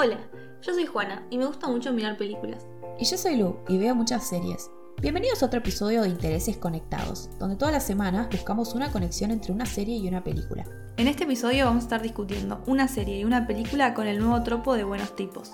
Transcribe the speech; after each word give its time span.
Hola, 0.00 0.16
yo 0.62 0.72
soy 0.72 0.86
Juana 0.86 1.26
y 1.28 1.38
me 1.38 1.46
gusta 1.46 1.66
mucho 1.66 1.92
mirar 1.92 2.16
películas. 2.16 2.64
Y 3.00 3.04
yo 3.04 3.18
soy 3.18 3.36
Lu 3.36 3.58
y 3.66 3.78
veo 3.78 3.96
muchas 3.96 4.28
series. 4.28 4.70
Bienvenidos 5.02 5.42
a 5.42 5.46
otro 5.46 5.58
episodio 5.58 6.02
de 6.02 6.08
Intereses 6.08 6.56
Conectados, 6.56 7.28
donde 7.40 7.56
todas 7.56 7.74
las 7.74 7.84
semanas 7.84 8.28
buscamos 8.30 8.76
una 8.76 8.92
conexión 8.92 9.32
entre 9.32 9.52
una 9.52 9.66
serie 9.66 9.96
y 9.96 10.06
una 10.06 10.22
película. 10.22 10.64
En 10.98 11.08
este 11.08 11.24
episodio 11.24 11.64
vamos 11.64 11.82
a 11.82 11.86
estar 11.86 12.00
discutiendo 12.00 12.62
una 12.68 12.86
serie 12.86 13.18
y 13.18 13.24
una 13.24 13.48
película 13.48 13.92
con 13.92 14.06
el 14.06 14.20
nuevo 14.20 14.40
tropo 14.44 14.74
de 14.74 14.84
buenos 14.84 15.16
tipos. 15.16 15.50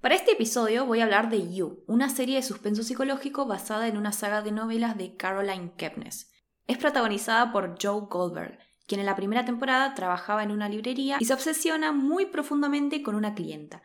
Para 0.00 0.14
este 0.14 0.32
episodio 0.32 0.86
voy 0.86 1.00
a 1.00 1.04
hablar 1.04 1.28
de 1.28 1.52
You, 1.52 1.84
una 1.86 2.08
serie 2.08 2.36
de 2.36 2.42
suspenso 2.42 2.82
psicológico 2.82 3.44
basada 3.44 3.88
en 3.88 3.98
una 3.98 4.12
saga 4.12 4.40
de 4.40 4.52
novelas 4.52 4.96
de 4.96 5.18
Caroline 5.18 5.74
Kepnes. 5.76 6.32
Es 6.66 6.78
protagonizada 6.78 7.52
por 7.52 7.76
Joe 7.78 8.06
Goldberg, 8.08 8.58
quien 8.86 9.00
en 9.00 9.06
la 9.06 9.16
primera 9.16 9.44
temporada 9.44 9.94
trabajaba 9.94 10.42
en 10.42 10.50
una 10.50 10.68
librería 10.68 11.16
y 11.20 11.24
se 11.24 11.34
obsesiona 11.34 11.92
muy 11.92 12.26
profundamente 12.26 13.02
con 13.02 13.14
una 13.14 13.34
clienta. 13.34 13.82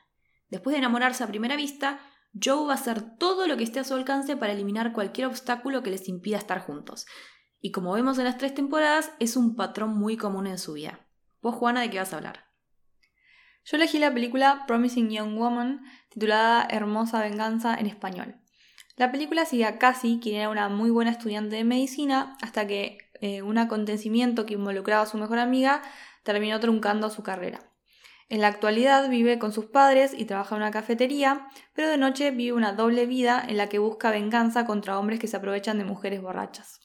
Después 0.49 0.73
de 0.73 0.79
enamorarse 0.79 1.23
a 1.23 1.27
primera 1.27 1.55
vista, 1.55 1.99
Joe 2.41 2.67
va 2.67 2.73
a 2.73 2.75
hacer 2.75 3.17
todo 3.17 3.47
lo 3.47 3.57
que 3.57 3.63
esté 3.63 3.79
a 3.79 3.83
su 3.83 3.93
alcance 3.93 4.37
para 4.37 4.53
eliminar 4.53 4.93
cualquier 4.93 5.27
obstáculo 5.27 5.83
que 5.83 5.91
les 5.91 6.07
impida 6.07 6.37
estar 6.37 6.59
juntos. 6.59 7.05
Y 7.59 7.71
como 7.71 7.93
vemos 7.93 8.17
en 8.17 8.25
las 8.25 8.37
tres 8.37 8.53
temporadas, 8.53 9.11
es 9.19 9.35
un 9.35 9.55
patrón 9.55 9.97
muy 9.97 10.17
común 10.17 10.47
en 10.47 10.57
su 10.57 10.73
vida. 10.73 11.07
¿Vos, 11.41 11.55
Juana, 11.55 11.81
de 11.81 11.89
qué 11.89 11.99
vas 11.99 12.13
a 12.13 12.17
hablar? 12.17 12.45
Yo 13.65 13.75
elegí 13.77 13.99
la 13.99 14.13
película 14.13 14.63
Promising 14.67 15.09
Young 15.09 15.37
Woman, 15.37 15.81
titulada 16.09 16.67
Hermosa 16.69 17.21
Venganza 17.21 17.75
en 17.75 17.87
español. 17.87 18.35
La 18.95 19.11
película 19.11 19.45
sigue 19.45 19.65
a 19.65 19.77
Cassie, 19.77 20.19
quien 20.19 20.37
era 20.37 20.49
una 20.49 20.69
muy 20.69 20.89
buena 20.89 21.11
estudiante 21.11 21.55
de 21.55 21.63
medicina, 21.63 22.37
hasta 22.41 22.65
que 22.65 23.06
eh, 23.21 23.41
un 23.41 23.57
acontecimiento 23.57 24.45
que 24.45 24.53
involucraba 24.53 25.03
a 25.03 25.07
su 25.07 25.17
mejor 25.17 25.39
amiga 25.39 25.81
terminó 26.23 26.59
truncando 26.59 27.09
su 27.09 27.23
carrera. 27.23 27.59
En 28.29 28.41
la 28.41 28.47
actualidad 28.47 29.09
vive 29.09 29.39
con 29.39 29.53
sus 29.53 29.65
padres 29.65 30.13
y 30.17 30.25
trabaja 30.25 30.55
en 30.55 30.61
una 30.61 30.71
cafetería, 30.71 31.47
pero 31.73 31.89
de 31.89 31.97
noche 31.97 32.31
vive 32.31 32.51
una 32.51 32.73
doble 32.73 33.05
vida 33.05 33.43
en 33.47 33.55
la 33.55 33.69
que 33.69 33.79
busca 33.79 34.11
venganza 34.11 34.65
contra 34.65 34.99
hombres 34.99 35.19
que 35.19 35.27
se 35.27 35.37
aprovechan 35.37 35.77
de 35.77 35.85
mujeres 35.85 36.21
borrachas. 36.21 36.81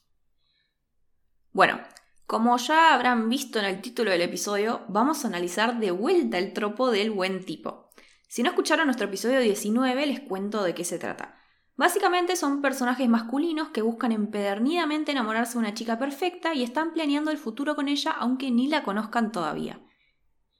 Bueno, 1.51 1.81
como 2.25 2.55
ya 2.57 2.93
habrán 2.93 3.27
visto 3.27 3.59
en 3.59 3.65
el 3.65 3.81
título 3.81 4.11
del 4.11 4.21
episodio, 4.21 4.85
vamos 4.87 5.23
a 5.23 5.27
analizar 5.27 5.79
de 5.79 5.91
vuelta 5.91 6.37
el 6.37 6.53
tropo 6.53 6.89
del 6.89 7.11
buen 7.11 7.45
tipo. 7.45 7.89
Si 8.29 8.41
no 8.41 8.49
escucharon 8.49 8.85
nuestro 8.85 9.07
episodio 9.07 9.41
19, 9.41 10.05
les 10.05 10.21
cuento 10.21 10.63
de 10.63 10.73
qué 10.73 10.85
se 10.85 10.97
trata. 10.97 11.42
Básicamente 11.75 12.35
son 12.35 12.61
personajes 12.61 13.09
masculinos 13.09 13.69
que 13.69 13.81
buscan 13.81 14.11
empedernidamente 14.11 15.11
enamorarse 15.11 15.53
de 15.53 15.59
una 15.59 15.73
chica 15.73 15.97
perfecta 15.97 16.53
y 16.53 16.63
están 16.63 16.93
planeando 16.93 17.31
el 17.31 17.39
futuro 17.39 17.75
con 17.75 17.87
ella 17.87 18.11
aunque 18.11 18.51
ni 18.51 18.67
la 18.67 18.83
conozcan 18.83 19.31
todavía. 19.31 19.81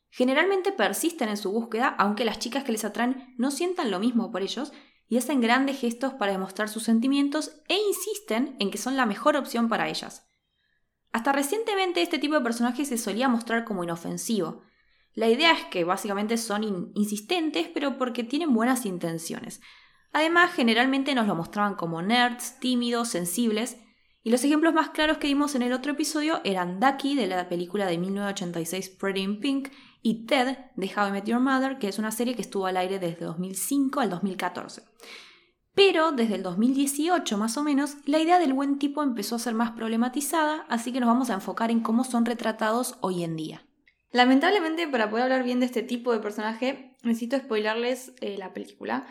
Generalmente 0.09 0.71
persisten 0.71 1.29
en 1.29 1.37
su 1.37 1.51
búsqueda 1.51 1.87
aunque 1.99 2.25
las 2.25 2.39
chicas 2.39 2.63
que 2.63 2.71
les 2.71 2.83
atraen 2.83 3.35
no 3.37 3.51
sientan 3.51 3.91
lo 3.91 3.99
mismo 3.99 4.31
por 4.31 4.41
ellos 4.41 4.73
y 5.07 5.17
hacen 5.17 5.41
grandes 5.41 5.79
gestos 5.79 6.13
para 6.13 6.31
demostrar 6.31 6.67
sus 6.67 6.83
sentimientos 6.83 7.61
e 7.67 7.77
insisten 7.77 8.55
en 8.59 8.71
que 8.71 8.79
son 8.79 8.95
la 8.95 9.05
mejor 9.05 9.35
opción 9.35 9.69
para 9.69 9.89
ellas. 9.89 10.31
Hasta 11.11 11.31
recientemente 11.31 12.01
este 12.01 12.17
tipo 12.17 12.33
de 12.33 12.41
personajes 12.41 12.87
se 12.87 12.97
solía 12.97 13.29
mostrar 13.29 13.65
como 13.65 13.83
inofensivo. 13.83 14.63
La 15.13 15.29
idea 15.29 15.51
es 15.51 15.65
que 15.65 15.83
básicamente 15.83 16.37
son 16.37 16.91
insistentes 16.95 17.69
pero 17.71 17.99
porque 17.99 18.23
tienen 18.23 18.51
buenas 18.55 18.87
intenciones 18.87 19.61
Además, 20.13 20.53
generalmente 20.53 21.15
nos 21.15 21.27
lo 21.27 21.35
mostraban 21.35 21.75
como 21.75 22.01
nerds, 22.01 22.59
tímidos, 22.59 23.09
sensibles, 23.09 23.77
y 24.23 24.29
los 24.29 24.43
ejemplos 24.45 24.73
más 24.73 24.91
claros 24.91 25.17
que 25.17 25.27
vimos 25.27 25.53
en 25.55 25.63
el 25.63 25.73
otro 25.73 25.91
episodio 25.91 26.39
eran 26.45 26.79
Ducky 26.79 27.15
de 27.15 27.27
la 27.27 27.49
película 27.49 27.85
de 27.85 27.97
1986 27.97 28.89
Pretty 28.91 29.21
in 29.21 29.39
Pink 29.41 29.69
y 30.01 30.25
Ted 30.25 30.57
de 30.75 30.91
How 30.95 31.07
I 31.07 31.11
Met 31.11 31.25
Your 31.25 31.41
Mother, 31.41 31.77
que 31.77 31.89
es 31.89 31.99
una 31.99 32.11
serie 32.11 32.35
que 32.35 32.41
estuvo 32.41 32.67
al 32.67 32.77
aire 32.77 32.99
desde 32.99 33.25
2005 33.25 33.99
al 33.99 34.09
2014. 34.09 34.83
Pero 35.75 36.11
desde 36.11 36.35
el 36.35 36.43
2018 36.43 37.37
más 37.37 37.57
o 37.57 37.63
menos, 37.63 37.97
la 38.05 38.19
idea 38.19 38.39
del 38.39 38.53
buen 38.53 38.77
tipo 38.77 39.01
empezó 39.01 39.35
a 39.35 39.39
ser 39.39 39.55
más 39.55 39.71
problematizada, 39.71 40.65
así 40.69 40.93
que 40.93 40.99
nos 40.99 41.07
vamos 41.07 41.29
a 41.29 41.33
enfocar 41.33 41.71
en 41.71 41.81
cómo 41.81 42.03
son 42.03 42.25
retratados 42.25 42.97
hoy 43.01 43.23
en 43.23 43.35
día. 43.35 43.65
Lamentablemente, 44.11 44.87
para 44.87 45.09
poder 45.09 45.23
hablar 45.23 45.43
bien 45.43 45.59
de 45.59 45.65
este 45.65 45.81
tipo 45.81 46.13
de 46.13 46.19
personaje, 46.19 46.95
necesito 47.01 47.37
spoilarles 47.37 48.13
eh, 48.21 48.37
la 48.37 48.53
película. 48.53 49.07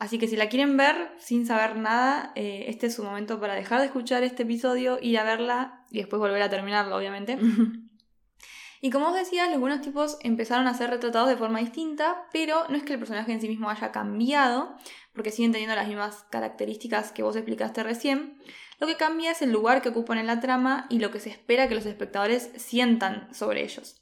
Así 0.00 0.18
que 0.18 0.26
si 0.26 0.34
la 0.34 0.48
quieren 0.48 0.78
ver 0.78 1.12
sin 1.18 1.46
saber 1.46 1.76
nada, 1.76 2.32
eh, 2.34 2.64
este 2.68 2.86
es 2.86 2.94
su 2.94 3.04
momento 3.04 3.38
para 3.38 3.54
dejar 3.54 3.80
de 3.80 3.86
escuchar 3.86 4.22
este 4.22 4.44
episodio, 4.44 4.98
ir 5.02 5.18
a 5.18 5.24
verla 5.24 5.84
y 5.90 5.98
después 5.98 6.18
volver 6.18 6.40
a 6.40 6.48
terminarlo, 6.48 6.96
obviamente. 6.96 7.38
y 8.80 8.88
como 8.88 9.08
os 9.08 9.14
decía, 9.14 9.50
los 9.50 9.60
buenos 9.60 9.82
tipos 9.82 10.16
empezaron 10.22 10.66
a 10.66 10.72
ser 10.72 10.88
retratados 10.88 11.28
de 11.28 11.36
forma 11.36 11.58
distinta, 11.58 12.26
pero 12.32 12.64
no 12.70 12.78
es 12.78 12.82
que 12.82 12.94
el 12.94 12.98
personaje 12.98 13.30
en 13.30 13.42
sí 13.42 13.48
mismo 13.48 13.68
haya 13.68 13.92
cambiado, 13.92 14.74
porque 15.12 15.30
siguen 15.30 15.52
teniendo 15.52 15.76
las 15.76 15.86
mismas 15.86 16.24
características 16.30 17.12
que 17.12 17.22
vos 17.22 17.36
explicaste 17.36 17.82
recién. 17.82 18.38
Lo 18.78 18.86
que 18.86 18.96
cambia 18.96 19.32
es 19.32 19.42
el 19.42 19.52
lugar 19.52 19.82
que 19.82 19.90
ocupan 19.90 20.16
en 20.16 20.28
la 20.28 20.40
trama 20.40 20.86
y 20.88 20.98
lo 21.00 21.10
que 21.10 21.20
se 21.20 21.28
espera 21.28 21.68
que 21.68 21.74
los 21.74 21.84
espectadores 21.84 22.52
sientan 22.56 23.28
sobre 23.34 23.64
ellos. 23.64 24.00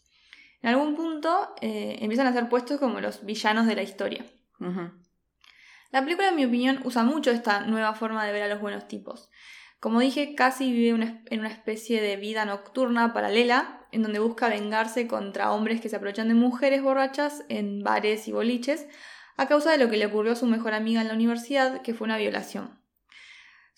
En 0.63 0.71
algún 0.71 0.95
punto 0.95 1.57
eh, 1.61 1.99
empiezan 2.01 2.29
a 2.29 2.33
ser 2.33 2.49
puestos 2.49 2.79
como 2.79 3.01
los 3.01 3.25
villanos 3.25 3.67
de 3.67 3.75
la 3.75 3.83
historia. 3.83 4.25
La 5.91 6.03
película, 6.03 6.29
en 6.29 6.37
mi 6.37 6.45
opinión, 6.45 6.81
usa 6.85 7.03
mucho 7.03 7.31
esta 7.31 7.61
nueva 7.61 7.95
forma 7.95 8.25
de 8.27 8.33
ver 8.33 8.43
a 8.43 8.49
los 8.49 8.61
buenos 8.61 8.89
tipos. 8.89 9.31
Como 9.81 10.01
dije, 10.01 10.35
Cassie 10.35 10.73
vive 10.73 11.23
en 11.31 11.41
una 11.41 11.49
especie 11.49 12.03
de 12.03 12.17
vida 12.17 12.45
nocturna 12.45 13.13
paralela, 13.13 13.87
en 13.93 14.03
donde 14.03 14.19
busca 14.19 14.49
vengarse 14.49 15.07
contra 15.07 15.53
hombres 15.53 15.81
que 15.81 15.89
se 15.89 15.97
aprovechan 15.97 16.29
de 16.29 16.35
mujeres 16.35 16.83
borrachas 16.83 17.45
en 17.49 17.83
bares 17.83 18.29
y 18.29 18.33
boliches, 18.33 18.87
a 19.37 19.47
causa 19.47 19.71
de 19.71 19.79
lo 19.79 19.89
que 19.89 19.97
le 19.97 20.07
ocurrió 20.07 20.33
a 20.33 20.37
su 20.37 20.47
mejor 20.47 20.75
amiga 20.75 21.01
en 21.01 21.09
la 21.09 21.15
universidad, 21.15 21.81
que 21.83 21.95
fue 21.95 22.07
una 22.07 22.19
violación. 22.19 22.79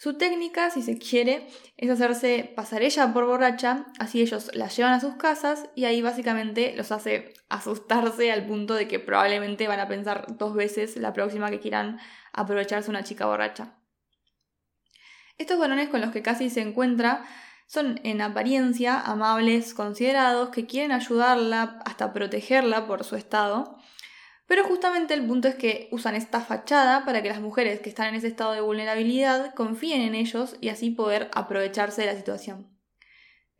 Su 0.01 0.15
técnica, 0.15 0.71
si 0.71 0.81
se 0.81 0.97
quiere, 0.97 1.47
es 1.77 1.91
hacerse 1.91 2.51
pasar 2.57 2.81
ella 2.81 3.13
por 3.13 3.27
borracha, 3.27 3.85
así 3.99 4.23
ellos 4.23 4.51
la 4.55 4.69
llevan 4.69 4.95
a 4.95 5.01
sus 5.01 5.17
casas 5.17 5.69
y 5.75 5.85
ahí 5.85 6.01
básicamente 6.01 6.73
los 6.75 6.91
hace 6.91 7.35
asustarse 7.51 8.33
al 8.33 8.47
punto 8.47 8.73
de 8.73 8.89
que 8.89 8.99
probablemente 8.99 9.69
van 9.69 9.79
a 9.79 9.89
pensar 9.89 10.39
dos 10.39 10.55
veces 10.55 10.97
la 10.97 11.13
próxima 11.13 11.51
que 11.51 11.61
quieran 11.61 12.01
aprovecharse 12.33 12.89
una 12.89 13.05
chica 13.05 13.27
borracha. 13.27 13.75
Estos 15.37 15.59
varones 15.59 15.91
con 15.91 16.01
los 16.01 16.13
que 16.13 16.23
casi 16.23 16.49
se 16.49 16.63
encuentra 16.63 17.23
son 17.67 18.01
en 18.03 18.23
apariencia 18.23 18.99
amables, 18.99 19.75
considerados, 19.75 20.49
que 20.49 20.65
quieren 20.65 20.93
ayudarla, 20.93 21.79
hasta 21.85 22.15
protegerla 22.15 22.87
por 22.87 23.05
su 23.05 23.17
estado, 23.17 23.77
pero 24.51 24.65
justamente 24.65 25.15
el 25.15 25.25
punto 25.25 25.47
es 25.47 25.55
que 25.55 25.87
usan 25.93 26.17
esta 26.17 26.41
fachada 26.41 27.05
para 27.05 27.23
que 27.23 27.29
las 27.29 27.41
mujeres 27.41 27.79
que 27.79 27.89
están 27.89 28.09
en 28.09 28.17
ese 28.17 28.27
estado 28.27 28.51
de 28.51 28.61
vulnerabilidad 28.61 29.55
confíen 29.55 30.01
en 30.01 30.17
ellos 30.17 30.57
y 30.61 30.71
así 30.71 30.91
poder 30.91 31.31
aprovecharse 31.37 32.01
de 32.01 32.09
la 32.09 32.17
situación. 32.17 32.67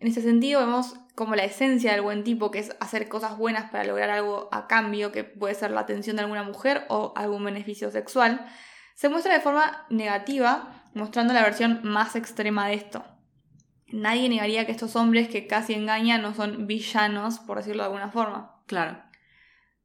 En 0.01 0.09
ese 0.09 0.21
sentido 0.21 0.59
vemos 0.59 0.97
como 1.15 1.37
la 1.37 1.45
esencia 1.45 1.93
del 1.93 2.03
buen 2.03 2.25
tipo, 2.25 2.51
que 2.51 2.59
es 2.59 2.75
hacer 2.81 3.09
cosas 3.09 3.39
buenas 3.39 3.71
para 3.71 3.85
lograr 3.85 4.11
algo 4.11 4.49
a 4.51 4.67
cambio, 4.67 5.13
que 5.13 5.23
puede 5.23 5.55
ser 5.55 5.71
la 5.71 5.83
atención 5.83 6.17
de 6.17 6.23
alguna 6.23 6.43
mujer 6.43 6.87
o 6.89 7.13
algún 7.15 7.45
beneficio 7.45 7.93
sexual, 7.93 8.45
se 8.97 9.09
muestra 9.09 9.35
de 9.35 9.41
forma 9.41 9.87
negativa, 9.91 10.91
mostrando 10.95 11.33
la 11.35 11.45
versión 11.45 11.83
más 11.85 12.17
extrema 12.17 12.67
de 12.67 12.75
esto. 12.75 13.05
Nadie 13.93 14.29
negaría 14.29 14.67
que 14.67 14.73
estos 14.73 14.97
hombres 14.97 15.29
que 15.29 15.47
casi 15.47 15.73
engañan 15.73 16.21
no 16.21 16.35
son 16.35 16.67
villanos, 16.67 17.39
por 17.39 17.59
decirlo 17.59 17.85
de 17.85 17.87
alguna 17.87 18.11
forma. 18.11 18.61
Claro. 18.67 19.09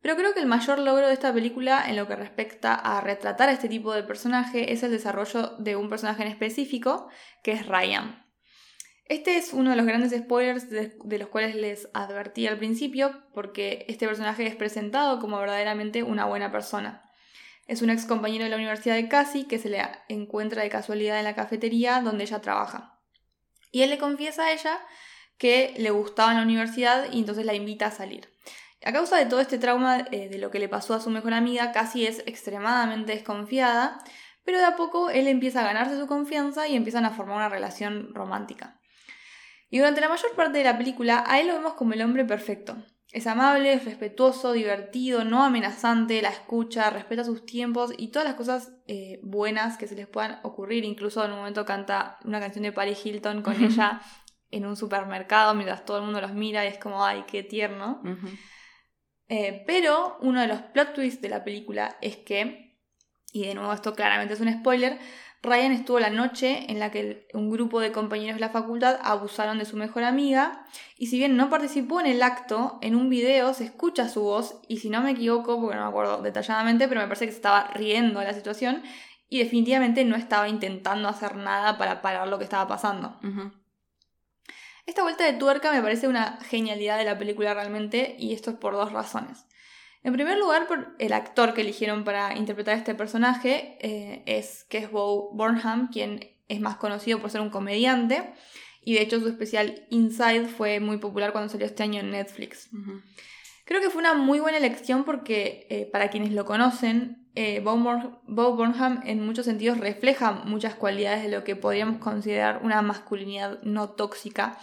Pero 0.06 0.18
creo 0.18 0.36
que 0.36 0.40
el 0.40 0.46
mayor 0.46 0.78
logro 0.78 1.08
de 1.08 1.14
esta 1.16 1.34
película 1.34 1.84
en 1.90 1.96
lo 1.96 2.08
que 2.08 2.16
respecta 2.16 2.76
a 2.76 3.02
retratar 3.02 3.50
a 3.50 3.54
este 3.54 3.68
tipo 3.68 3.92
de 3.92 4.04
personaje 4.04 4.72
es 4.72 4.84
el 4.84 4.92
desarrollo 4.92 5.56
de 5.58 5.76
un 5.76 5.90
personaje 5.90 6.22
en 6.22 6.28
específico, 6.28 7.10
que 7.42 7.54
es 7.54 7.66
Ryan. 7.66 8.24
Este 9.06 9.38
es 9.38 9.52
uno 9.52 9.72
de 9.72 9.76
los 9.76 9.88
grandes 9.88 10.12
spoilers 10.12 10.70
de, 10.70 11.18
los 11.18 11.30
cuales 11.30 11.56
les 11.56 11.90
advertí 11.96 12.46
al 12.46 12.60
principio, 12.60 13.24
porque 13.34 13.84
este 13.90 14.06
personaje 14.06 14.46
es 14.46 14.56
presentado 14.56 15.20
como 15.20 15.40
verdaderamente 15.40 16.04
una 16.04 16.26
buena 16.26 16.52
persona. 16.52 17.10
Es 17.66 17.82
un 17.82 17.90
ex 17.90 18.06
compañero 18.06 18.44
de 18.44 18.52
la 18.52 18.58
Universidad 18.58 18.94
de 18.94 19.10
Cassie 19.10 19.48
que 19.48 19.58
se 19.58 19.70
le 19.70 19.82
encuentra 20.08 20.62
de 20.62 20.70
casualidad 20.70 21.18
en 21.18 21.24
la 21.24 21.34
cafetería 21.34 22.02
donde 22.02 22.26
ella 22.26 22.42
trabaja. 22.42 23.00
Y 23.72 23.82
él 23.82 23.90
le 23.90 23.98
confiesa 23.98 24.44
a 24.44 24.52
ella 24.52 24.80
que 25.40 25.74
le 25.78 25.90
gustaba 25.90 26.30
en 26.30 26.38
la 26.38 26.44
universidad 26.44 27.12
y 27.12 27.18
entonces 27.18 27.44
la 27.44 27.56
invita 27.56 27.88
a 27.88 27.92
salir. 27.92 28.30
A 28.86 28.94
causa 28.94 29.18
de 29.18 29.26
todo 29.26 29.40
este 29.40 29.58
trauma 29.58 30.06
eh, 30.12 30.30
de 30.30 30.38
lo 30.38 30.52
que 30.52 30.60
le 30.60 30.70
pasó 30.70 30.94
a 30.94 31.00
su 31.00 31.10
mejor 31.10 31.34
amiga, 31.34 31.72
Cassie 31.72 32.08
es 32.08 32.20
extremadamente 32.28 33.14
desconfiada, 33.14 33.98
pero 34.44 34.60
de 34.60 34.66
a 34.66 34.76
poco 34.76 35.10
él 35.10 35.28
empieza 35.28 35.62
a 35.62 35.64
ganarse 35.64 36.00
su 36.00 36.06
confianza 36.06 36.68
y 36.68 36.76
empiezan 36.76 37.04
a 37.04 37.10
formar 37.10 37.38
una 37.38 37.50
relación 37.50 38.14
romántica. 38.14 38.80
Y 39.72 39.80
durante 39.80 40.02
la 40.02 40.10
mayor 40.10 40.36
parte 40.36 40.60
de 40.60 40.64
la 40.64 40.78
película 40.78 41.24
a 41.26 41.40
él 41.40 41.48
lo 41.48 41.56
vemos 41.56 41.74
como 41.74 41.94
el 41.94 42.02
hombre 42.04 42.26
perfecto. 42.26 42.78
Es 43.12 43.26
amable, 43.26 43.74
es 43.74 43.86
respetuoso, 43.86 44.52
divertido, 44.52 45.24
no 45.24 45.44
amenazante, 45.44 46.22
la 46.22 46.30
escucha, 46.30 46.92
respeta 46.92 47.24
sus 47.24 47.44
tiempos 47.44 47.92
y 47.98 48.10
todas 48.10 48.28
las 48.28 48.36
cosas 48.36 48.74
eh, 48.86 49.20
buenas 49.24 49.78
que 49.78 49.88
se 49.88 49.96
les 49.96 50.06
puedan 50.06 50.40
ocurrir. 50.44 50.86
Incluso 50.86 51.26
en 51.26 51.32
un 51.32 51.38
momento 51.40 51.66
canta 51.66 52.20
una 52.24 52.40
canción 52.40 52.62
de 52.62 52.72
Paris 52.72 53.04
Hilton 53.04 53.42
con 53.42 53.56
ella 53.64 54.00
en 54.52 54.68
un 54.68 54.76
supermercado 54.76 55.56
mientras 55.56 55.86
todo 55.86 55.98
el 55.98 56.04
mundo 56.04 56.22
los 56.22 56.34
mira 56.34 56.64
y 56.66 56.68
es 56.68 56.78
como, 56.78 57.04
ay, 57.04 57.24
qué 57.28 57.42
tierno. 57.42 58.04
Eh, 59.28 59.64
pero 59.66 60.18
uno 60.22 60.42
de 60.42 60.48
los 60.48 60.62
plot 60.62 60.94
twists 60.94 61.22
de 61.22 61.30
la 61.30 61.44
película 61.44 61.98
es 62.02 62.18
que, 62.18 62.78
y 63.32 63.46
de 63.46 63.56
nuevo 63.56 63.74
esto 63.74 63.96
claramente 63.96 64.34
es 64.36 64.40
un 64.40 64.54
spoiler, 64.54 65.00
Ryan 65.46 65.72
estuvo 65.72 66.00
la 66.00 66.10
noche 66.10 66.72
en 66.72 66.80
la 66.80 66.92
que 66.92 67.28
un 67.34 67.52
grupo 67.52 67.80
de 67.80 67.92
compañeros 67.92 68.36
de 68.36 68.42
la 68.42 68.50
facultad 68.50 69.00
abusaron 69.04 69.60
de 69.60 69.66
su 69.66 69.78
mejor 69.78 70.04
amiga 70.04 70.66
y 70.98 71.08
si 71.08 71.18
bien 71.18 71.38
no 71.38 71.50
participó 71.50 72.00
en 72.00 72.08
el 72.08 72.24
acto, 72.24 72.80
en 72.82 72.96
un 72.96 73.10
video 73.10 73.54
se 73.54 73.66
escucha 73.66 74.10
su 74.10 74.24
voz 74.24 74.60
y 74.68 74.78
si 74.78 74.90
no 74.90 75.02
me 75.02 75.12
equivoco, 75.12 75.60
porque 75.60 75.76
no 75.76 75.84
me 75.84 75.90
acuerdo 75.90 76.22
detalladamente, 76.22 76.88
pero 76.88 77.02
me 77.02 77.08
parece 77.08 77.26
que 77.26 77.32
se 77.32 77.38
estaba 77.38 77.68
riendo 77.76 78.20
de 78.20 78.26
la 78.26 78.34
situación 78.34 78.82
y 79.30 79.40
definitivamente 79.40 80.04
no 80.06 80.16
estaba 80.16 80.50
intentando 80.50 81.08
hacer 81.08 81.36
nada 81.36 81.78
para 81.78 82.02
parar 82.02 82.28
lo 82.28 82.38
que 82.38 82.44
estaba 82.44 82.68
pasando. 82.68 83.20
Esta 84.86 85.02
vuelta 85.02 85.26
de 85.26 85.34
tuerca 85.34 85.72
me 85.72 85.82
parece 85.82 86.08
una 86.08 86.40
genialidad 86.42 86.98
de 86.98 87.06
la 87.06 87.18
película 87.18 87.54
realmente 87.54 88.16
y 88.20 88.34
esto 88.34 88.52
es 88.52 88.58
por 88.58 88.74
dos 88.74 88.92
razones. 88.92 89.46
En 90.04 90.14
primer 90.14 90.38
lugar, 90.38 90.68
por 90.68 90.96
el 91.00 91.14
actor 91.14 91.56
que 91.56 91.62
eligieron 91.62 92.04
para 92.04 92.38
interpretar 92.38 92.78
este 92.78 92.94
personaje 92.94 93.78
eh, 93.82 94.22
es 94.28 94.66
que 94.66 94.78
es 94.78 94.92
Bo 94.92 95.32
Burnham, 95.34 95.90
quien 95.92 96.30
es 96.48 96.62
más 96.62 96.76
conocido 96.76 97.20
por 97.20 97.32
ser 97.32 97.42
un 97.42 97.50
comediante 97.50 98.34
y 98.84 98.94
de 98.94 99.02
hecho 99.02 99.20
su 99.20 99.28
especial 99.28 99.88
Inside 99.90 100.46
fue 100.46 100.80
muy 100.80 100.98
popular 100.98 101.32
cuando 101.32 101.50
salió 101.50 101.66
este 101.66 101.82
año 101.82 102.02
en 102.02 102.12
Netflix. 102.12 102.70
Creo 103.66 103.82
que 103.82 103.90
fue 103.90 104.00
una 104.00 104.14
muy 104.14 104.40
buena 104.40 104.60
elección 104.60 105.04
porque 105.04 105.66
eh, 105.72 105.90
para 105.92 106.10
quienes 106.10 106.32
lo 106.32 106.46
conocen, 106.46 107.25
eh, 107.36 107.60
Bo, 107.60 107.78
Burnham 108.56 109.02
en 109.06 109.26
muchos 109.26 109.46
sentidos 109.46 109.78
refleja 109.78 110.32
muchas 110.32 110.76
cualidades 110.76 111.24
de 111.24 111.30
lo 111.30 111.44
que 111.44 111.56
podríamos 111.56 112.00
considerar 112.00 112.62
una 112.64 112.82
masculinidad 112.82 113.62
no 113.64 113.90
tóxica. 113.90 114.58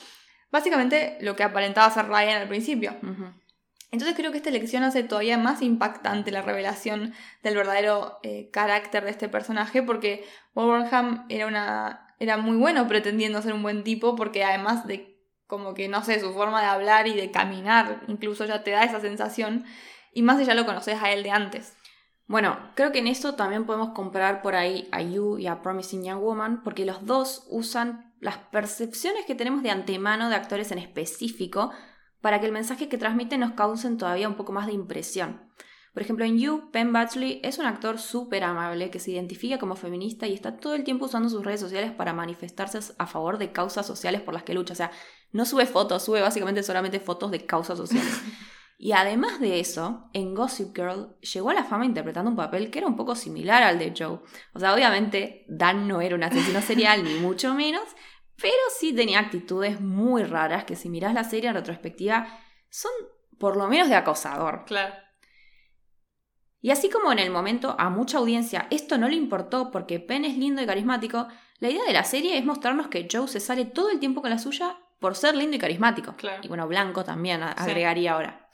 Básicamente 0.50 1.18
lo 1.20 1.36
que 1.36 1.42
aparentaba 1.42 1.90
ser 1.90 2.06
Ryan 2.08 2.42
al 2.42 2.48
principio. 2.48 2.96
Entonces 3.90 4.16
creo 4.16 4.32
que 4.32 4.38
esta 4.38 4.48
elección 4.48 4.84
hace 4.84 5.02
todavía 5.02 5.36
más 5.36 5.60
impactante 5.60 6.30
la 6.30 6.40
revelación 6.40 7.12
del 7.42 7.56
verdadero 7.56 8.18
eh, 8.22 8.48
carácter 8.50 9.04
de 9.04 9.10
este 9.10 9.28
personaje 9.28 9.82
porque 9.82 10.24
Bo 10.54 10.66
Burnham 10.66 11.26
era, 11.28 11.46
una, 11.46 12.14
era 12.18 12.38
muy 12.38 12.56
bueno 12.56 12.88
pretendiendo 12.88 13.42
ser 13.42 13.52
un 13.52 13.62
buen 13.62 13.84
tipo 13.84 14.16
porque 14.16 14.44
además 14.44 14.86
de 14.86 15.12
como 15.46 15.74
que, 15.74 15.86
no 15.86 16.02
sé, 16.02 16.18
su 16.18 16.32
forma 16.32 16.62
de 16.62 16.66
hablar 16.66 17.06
y 17.06 17.12
de 17.12 17.30
caminar, 17.30 18.00
incluso 18.08 18.46
ya 18.46 18.64
te 18.64 18.70
da 18.70 18.84
esa 18.84 19.02
sensación, 19.02 19.66
y 20.14 20.22
más 20.22 20.38
si 20.38 20.46
ya 20.46 20.54
lo 20.54 20.64
conoces 20.64 21.02
a 21.02 21.12
él 21.12 21.22
de 21.22 21.30
antes. 21.30 21.76
Bueno, 22.32 22.56
creo 22.76 22.92
que 22.92 23.00
en 23.00 23.08
esto 23.08 23.34
también 23.34 23.66
podemos 23.66 23.90
comparar 23.90 24.40
por 24.40 24.54
ahí 24.54 24.88
a 24.90 25.02
You 25.02 25.36
y 25.36 25.48
a 25.48 25.60
Promising 25.60 26.02
Young 26.02 26.22
Woman, 26.22 26.62
porque 26.62 26.86
los 26.86 27.04
dos 27.04 27.46
usan 27.50 28.14
las 28.20 28.38
percepciones 28.38 29.26
que 29.26 29.34
tenemos 29.34 29.62
de 29.62 29.70
antemano 29.70 30.30
de 30.30 30.36
actores 30.36 30.72
en 30.72 30.78
específico 30.78 31.72
para 32.22 32.40
que 32.40 32.46
el 32.46 32.52
mensaje 32.52 32.88
que 32.88 32.96
transmiten 32.96 33.40
nos 33.40 33.52
causen 33.52 33.98
todavía 33.98 34.30
un 34.30 34.36
poco 34.36 34.50
más 34.50 34.66
de 34.66 34.72
impresión. 34.72 35.42
Por 35.92 36.02
ejemplo, 36.02 36.24
en 36.24 36.38
You, 36.38 36.70
Penn 36.72 36.90
Badgley 36.90 37.42
es 37.44 37.58
un 37.58 37.66
actor 37.66 37.98
súper 37.98 38.44
amable 38.44 38.90
que 38.90 38.98
se 38.98 39.10
identifica 39.10 39.58
como 39.58 39.76
feminista 39.76 40.26
y 40.26 40.32
está 40.32 40.56
todo 40.56 40.74
el 40.74 40.84
tiempo 40.84 41.04
usando 41.04 41.28
sus 41.28 41.44
redes 41.44 41.60
sociales 41.60 41.92
para 41.92 42.14
manifestarse 42.14 42.94
a 42.96 43.06
favor 43.06 43.36
de 43.36 43.52
causas 43.52 43.86
sociales 43.86 44.22
por 44.22 44.32
las 44.32 44.42
que 44.42 44.54
lucha. 44.54 44.72
O 44.72 44.76
sea, 44.76 44.90
no 45.32 45.44
sube 45.44 45.66
fotos, 45.66 46.02
sube 46.02 46.22
básicamente 46.22 46.62
solamente 46.62 46.98
fotos 46.98 47.30
de 47.30 47.44
causas 47.44 47.76
sociales. 47.76 48.22
Y 48.84 48.94
además 48.94 49.38
de 49.38 49.60
eso, 49.60 50.10
en 50.12 50.34
Gossip 50.34 50.74
Girl 50.74 51.14
llegó 51.20 51.50
a 51.50 51.54
la 51.54 51.62
fama 51.62 51.86
interpretando 51.86 52.32
un 52.32 52.36
papel 52.36 52.68
que 52.68 52.80
era 52.80 52.88
un 52.88 52.96
poco 52.96 53.14
similar 53.14 53.62
al 53.62 53.78
de 53.78 53.94
Joe. 53.96 54.18
O 54.54 54.58
sea, 54.58 54.74
obviamente 54.74 55.44
Dan 55.46 55.86
no 55.86 56.00
era 56.00 56.16
un 56.16 56.24
asesino 56.24 56.60
serial, 56.62 57.04
ni 57.04 57.14
mucho 57.20 57.54
menos, 57.54 57.84
pero 58.34 58.58
sí 58.76 58.92
tenía 58.92 59.20
actitudes 59.20 59.80
muy 59.80 60.24
raras 60.24 60.64
que 60.64 60.74
si 60.74 60.88
mirás 60.88 61.14
la 61.14 61.22
serie 61.22 61.50
en 61.50 61.54
retrospectiva 61.54 62.26
son 62.70 62.90
por 63.38 63.56
lo 63.56 63.68
menos 63.68 63.88
de 63.88 63.94
acosador. 63.94 64.64
Claro. 64.66 64.96
Y 66.60 66.72
así 66.72 66.90
como 66.90 67.12
en 67.12 67.20
el 67.20 67.30
momento 67.30 67.76
a 67.78 67.88
mucha 67.88 68.18
audiencia 68.18 68.66
esto 68.70 68.98
no 68.98 69.08
le 69.08 69.14
importó 69.14 69.70
porque 69.70 70.00
Penn 70.00 70.24
es 70.24 70.36
lindo 70.36 70.60
y 70.60 70.66
carismático, 70.66 71.28
la 71.60 71.70
idea 71.70 71.84
de 71.84 71.92
la 71.92 72.02
serie 72.02 72.36
es 72.36 72.44
mostrarnos 72.44 72.88
que 72.88 73.06
Joe 73.08 73.28
se 73.28 73.38
sale 73.38 73.64
todo 73.64 73.90
el 73.90 74.00
tiempo 74.00 74.22
con 74.22 74.30
la 74.30 74.38
suya 74.38 74.76
por 75.02 75.16
ser 75.16 75.34
lindo 75.34 75.56
y 75.56 75.58
carismático. 75.58 76.14
Y 76.40 76.48
bueno, 76.48 76.66
blanco 76.66 77.04
también 77.04 77.42
agregaría 77.42 78.14
ahora. 78.14 78.48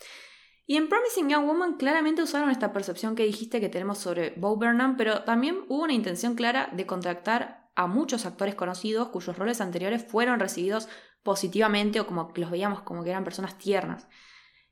Y 0.66 0.76
en 0.76 0.88
Promising 0.88 1.28
Young 1.28 1.46
Woman 1.46 1.76
claramente 1.76 2.22
usaron 2.22 2.50
esta 2.50 2.72
percepción 2.72 3.14
que 3.14 3.24
dijiste 3.24 3.60
que 3.60 3.68
tenemos 3.68 3.98
sobre 3.98 4.34
Bo 4.36 4.56
Burnham, 4.56 4.96
pero 4.96 5.22
también 5.22 5.60
hubo 5.68 5.84
una 5.84 5.92
intención 5.92 6.34
clara 6.34 6.68
de 6.72 6.84
contactar 6.84 7.70
a 7.76 7.86
muchos 7.86 8.26
actores 8.26 8.54
conocidos 8.54 9.08
cuyos 9.08 9.38
roles 9.38 9.60
anteriores 9.60 10.04
fueron 10.04 10.40
recibidos 10.40 10.88
positivamente 11.22 12.00
o 12.00 12.06
como 12.06 12.32
que 12.32 12.40
los 12.40 12.50
veíamos 12.50 12.82
como 12.82 13.04
que 13.04 13.10
eran 13.10 13.24
personas 13.24 13.56
tiernas. 13.56 14.08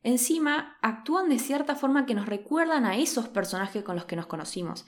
Encima, 0.03 0.77
actúan 0.83 1.29
de 1.29 1.39
cierta 1.39 1.77
forma 1.77 2.05
que 2.05 2.15
nos 2.15 2.27
recuerdan 2.27 2.85
a 2.85 2.97
esos 2.97 3.29
personajes 3.29 3.83
con 3.83 3.97
los 3.97 4.05
que 4.05 4.17
nos 4.17 4.27
conocimos. 4.27 4.87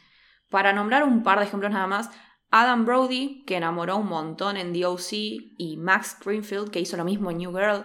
Para 0.51 0.73
nombrar 0.73 1.05
un 1.05 1.23
par 1.23 1.39
de 1.39 1.45
ejemplos 1.45 1.73
nada 1.73 1.87
más, 1.87 2.11
Adam 2.51 2.85
Brody, 2.85 3.45
que 3.47 3.57
enamoró 3.57 3.99
un 3.99 4.09
montón 4.09 4.57
en 4.57 4.73
The 4.73 4.87
O.C., 4.87 5.17
y 5.59 5.77
Max 5.77 6.17
Greenfield, 6.25 6.71
que 6.71 6.81
hizo 6.81 6.97
lo 6.97 7.05
mismo 7.05 7.31
en 7.31 7.39
New 7.39 7.53
Girl, 7.53 7.85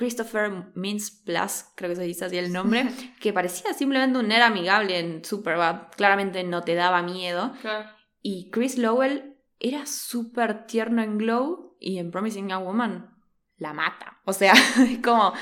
Christopher 0.00 0.72
Mintz 0.74 1.10
Plus, 1.10 1.66
creo 1.76 1.90
que 1.90 1.96
se 1.96 2.02
dice 2.04 2.24
así 2.24 2.38
el 2.38 2.52
nombre, 2.52 2.88
que 3.20 3.34
parecía 3.34 3.74
simplemente 3.74 4.18
un 4.18 4.28
nerd 4.28 4.44
amigable 4.44 4.98
en 4.98 5.24
Superbad, 5.24 5.88
claramente 5.94 6.42
no 6.42 6.62
te 6.62 6.74
daba 6.74 7.02
miedo. 7.02 7.52
Y 8.22 8.50
Chris 8.50 8.78
Lowell 8.78 9.36
era 9.58 9.84
súper 9.84 10.66
tierno 10.66 11.02
en 11.02 11.18
Glow 11.18 11.76
y 11.78 11.98
en 11.98 12.10
Promising 12.10 12.48
Young 12.48 12.64
Woman 12.64 13.14
la 13.58 13.74
mata. 13.74 14.20
O 14.24 14.32
sea, 14.32 14.54
es 14.78 14.98
como... 15.00 15.34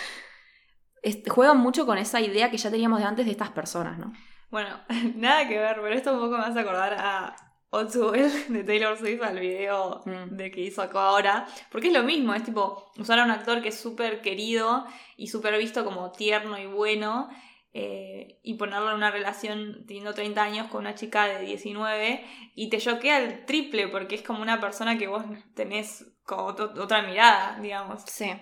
juegan 1.29 1.59
mucho 1.59 1.87
con 1.87 1.97
esa 1.97 2.21
idea 2.21 2.51
que 2.51 2.59
ya 2.59 2.71
teníamos 2.71 2.99
de 2.99 3.07
antes 3.07 3.27
de 3.27 3.33
estas 3.33 3.51
personas, 3.51 3.97
¿no? 3.97 4.13
Bueno, 4.51 4.71
nada 5.15 5.47
que 5.47 5.57
ver, 5.57 5.77
pero 5.77 5.95
esto 5.95 6.13
un 6.15 6.21
poco 6.21 6.37
me 6.37 6.45
hace 6.45 6.59
acordar 6.59 6.95
a 6.99 7.48
All 7.71 7.91
Too 7.91 8.13
de 8.49 8.65
Taylor 8.65 8.97
Swift 8.99 9.23
al 9.23 9.39
video 9.39 10.03
mm. 10.05 10.37
de 10.37 10.51
que 10.51 10.61
hizo 10.61 10.83
acá 10.83 11.09
ahora. 11.09 11.47
Porque 11.71 11.89
es 11.89 11.93
lo 11.93 12.03
mismo, 12.03 12.35
es 12.35 12.43
tipo 12.43 12.91
usar 12.97 13.19
a 13.19 13.25
un 13.25 13.31
actor 13.31 13.63
que 13.63 13.69
es 13.69 13.79
súper 13.79 14.21
querido 14.21 14.87
y 15.17 15.29
súper 15.29 15.57
visto 15.59 15.85
como 15.85 16.13
tierno 16.13 16.59
y 16.59 16.67
bueno. 16.67 17.29
Eh, 17.75 18.41
y 18.43 18.55
ponerlo 18.55 18.91
en 18.91 18.97
una 18.97 19.11
relación 19.11 19.85
teniendo 19.87 20.15
30 20.15 20.43
años 20.43 20.67
con 20.69 20.81
una 20.81 20.95
chica 20.95 21.27
de 21.29 21.45
19 21.45 22.25
y 22.55 22.71
te 22.71 22.79
choquea 22.79 23.19
el 23.23 23.45
triple 23.45 23.89
porque 23.89 24.15
es 24.15 24.23
como 24.23 24.41
una 24.41 24.59
persona 24.59 24.97
que 24.97 25.07
vos 25.07 25.23
tenés 25.55 26.07
como 26.25 26.47
otra 26.47 27.03
mirada, 27.03 27.59
digamos. 27.61 28.03
Sí. 28.07 28.33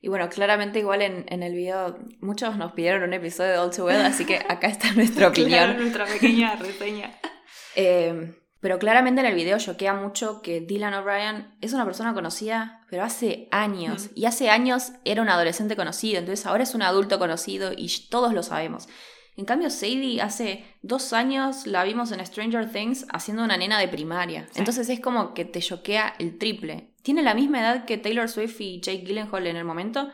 Y 0.00 0.08
bueno, 0.08 0.28
claramente 0.28 0.80
igual 0.80 1.00
en, 1.00 1.24
en, 1.28 1.42
el 1.42 1.54
video 1.54 1.96
muchos 2.20 2.56
nos 2.56 2.72
pidieron 2.72 3.04
un 3.04 3.14
episodio 3.14 3.52
de 3.52 3.58
All 3.58 3.70
Too 3.70 3.86
Well, 3.86 4.02
así 4.02 4.26
que 4.26 4.36
acá 4.36 4.66
está 4.66 4.92
nuestra 4.96 5.28
opinión. 5.28 5.78
nuestra 5.78 6.04
pequeña 6.04 6.56
reseña. 6.56 7.18
eh, 7.76 8.34
pero 8.64 8.78
claramente 8.78 9.20
en 9.20 9.26
el 9.26 9.34
video 9.34 9.58
choquea 9.58 9.92
mucho 9.92 10.40
que 10.40 10.62
Dylan 10.62 10.94
O'Brien 10.94 11.54
es 11.60 11.74
una 11.74 11.84
persona 11.84 12.14
conocida, 12.14 12.80
pero 12.88 13.02
hace 13.02 13.46
años. 13.50 14.08
Y 14.14 14.24
hace 14.24 14.48
años 14.48 14.92
era 15.04 15.20
un 15.20 15.28
adolescente 15.28 15.76
conocido, 15.76 16.18
entonces 16.18 16.46
ahora 16.46 16.62
es 16.62 16.74
un 16.74 16.80
adulto 16.80 17.18
conocido 17.18 17.72
y 17.76 17.90
todos 18.08 18.32
lo 18.32 18.42
sabemos. 18.42 18.88
En 19.36 19.44
cambio, 19.44 19.68
Sadie 19.68 20.22
hace 20.22 20.64
dos 20.80 21.12
años 21.12 21.66
la 21.66 21.84
vimos 21.84 22.10
en 22.10 22.24
Stranger 22.24 22.72
Things 22.72 23.04
haciendo 23.10 23.44
una 23.44 23.58
nena 23.58 23.78
de 23.78 23.86
primaria. 23.86 24.46
Entonces 24.54 24.88
es 24.88 24.98
como 24.98 25.34
que 25.34 25.44
te 25.44 25.60
choquea 25.60 26.14
el 26.18 26.38
triple. 26.38 26.94
Tiene 27.02 27.20
la 27.22 27.34
misma 27.34 27.60
edad 27.60 27.84
que 27.84 27.98
Taylor 27.98 28.30
Swift 28.30 28.62
y 28.62 28.80
Jake 28.80 29.04
Gyllenhaal 29.04 29.46
en 29.46 29.56
el 29.56 29.66
momento, 29.66 30.08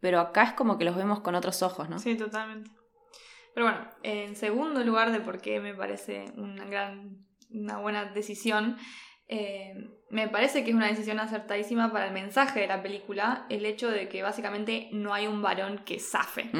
pero 0.00 0.20
acá 0.20 0.42
es 0.42 0.52
como 0.52 0.76
que 0.76 0.84
los 0.84 0.96
vemos 0.96 1.20
con 1.20 1.34
otros 1.34 1.62
ojos, 1.62 1.88
¿no? 1.88 1.98
Sí, 1.98 2.14
totalmente. 2.14 2.70
Pero 3.54 3.68
bueno, 3.68 3.88
en 4.02 4.36
segundo 4.36 4.84
lugar 4.84 5.12
de 5.12 5.20
por 5.20 5.40
qué 5.40 5.60
me 5.60 5.72
parece 5.72 6.26
una 6.36 6.66
gran 6.66 7.25
una 7.50 7.78
buena 7.78 8.04
decisión. 8.06 8.76
Eh, 9.28 9.74
me 10.10 10.28
parece 10.28 10.62
que 10.62 10.70
es 10.70 10.76
una 10.76 10.86
decisión 10.86 11.18
acertadísima 11.18 11.90
para 11.90 12.06
el 12.06 12.12
mensaje 12.12 12.60
de 12.60 12.68
la 12.68 12.82
película 12.82 13.46
el 13.50 13.66
hecho 13.66 13.90
de 13.90 14.08
que 14.08 14.22
básicamente 14.22 14.88
no 14.92 15.14
hay 15.14 15.26
un 15.26 15.42
varón 15.42 15.82
que 15.84 15.98
zafe. 15.98 16.50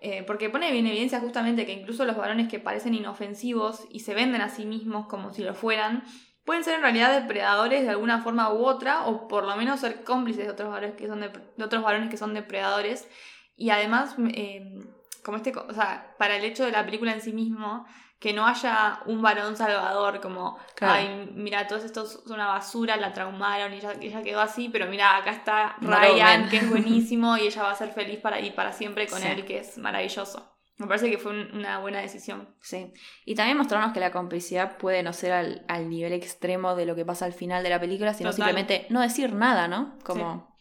Eh, 0.00 0.22
porque 0.24 0.50
pone 0.50 0.70
bien 0.70 0.86
evidencia 0.86 1.20
justamente 1.20 1.66
que 1.66 1.72
incluso 1.72 2.04
los 2.04 2.16
varones 2.16 2.48
que 2.48 2.60
parecen 2.60 2.94
inofensivos 2.94 3.86
y 3.90 4.00
se 4.00 4.14
venden 4.14 4.42
a 4.42 4.50
sí 4.50 4.66
mismos 4.66 5.06
como 5.06 5.32
si 5.32 5.42
lo 5.42 5.54
fueran, 5.54 6.04
pueden 6.46 6.62
ser 6.62 6.74
en 6.74 6.82
realidad 6.82 7.20
depredadores 7.20 7.82
de 7.82 7.90
alguna 7.90 8.22
forma 8.22 8.52
u 8.52 8.64
otra, 8.64 9.06
o 9.06 9.26
por 9.26 9.44
lo 9.44 9.56
menos 9.56 9.80
ser 9.80 10.04
cómplices 10.04 10.44
de 10.44 10.52
otros 10.52 10.70
varones 10.70 10.96
que 10.96 11.08
son, 11.08 11.20
de, 11.20 11.30
otros 11.62 11.82
varones 11.82 12.08
que 12.08 12.16
son 12.16 12.34
depredadores. 12.34 13.08
Y 13.56 13.70
además, 13.70 14.14
eh, 14.32 14.78
como 15.24 15.38
este, 15.38 15.52
o 15.56 15.74
sea, 15.74 16.14
para 16.18 16.36
el 16.36 16.44
hecho 16.44 16.64
de 16.64 16.70
la 16.70 16.84
película 16.84 17.12
en 17.12 17.20
sí 17.20 17.32
mismo, 17.32 17.84
que 18.18 18.32
no 18.32 18.46
haya 18.46 19.00
un 19.06 19.20
varón 19.20 19.56
salvador 19.56 20.20
como, 20.20 20.58
ay, 20.80 21.30
mira, 21.34 21.66
todos 21.66 21.84
estos 21.84 22.22
son 22.24 22.34
una 22.34 22.46
basura, 22.46 22.96
la 22.96 23.12
traumaron 23.12 23.74
y 23.74 23.76
ella, 23.76 24.22
quedó 24.22 24.40
así, 24.40 24.68
pero 24.70 24.86
mira, 24.86 25.16
acá 25.16 25.32
está 25.32 25.76
Ryan, 25.80 26.48
que 26.48 26.58
es 26.58 26.70
buenísimo 26.70 27.36
y 27.38 27.46
ella 27.46 27.62
va 27.62 27.70
a 27.72 27.76
ser 27.76 27.92
feliz 27.92 28.18
para 28.20 28.40
ir 28.40 28.54
para 28.54 28.72
siempre 28.72 29.06
con 29.06 29.22
él, 29.22 29.44
que 29.44 29.58
es 29.58 29.76
maravilloso. 29.78 30.52
Me 30.78 30.86
parece 30.86 31.10
que 31.10 31.16
fue 31.16 31.32
una 31.52 31.78
buena 31.78 32.00
decisión. 32.00 32.54
Sí. 32.60 32.92
Y 33.24 33.34
también 33.34 33.56
mostrarnos 33.56 33.92
que 33.92 34.00
la 34.00 34.12
complicidad 34.12 34.76
puede 34.76 35.02
no 35.02 35.14
ser 35.14 35.32
al, 35.32 35.88
nivel 35.88 36.12
extremo 36.12 36.74
de 36.74 36.84
lo 36.84 36.94
que 36.94 37.06
pasa 37.06 37.24
al 37.24 37.32
final 37.32 37.62
de 37.62 37.70
la 37.70 37.80
película, 37.80 38.12
sino 38.12 38.32
simplemente 38.32 38.86
no 38.90 39.00
decir 39.00 39.32
nada, 39.32 39.68
¿no? 39.68 39.98
Como... 40.04 40.55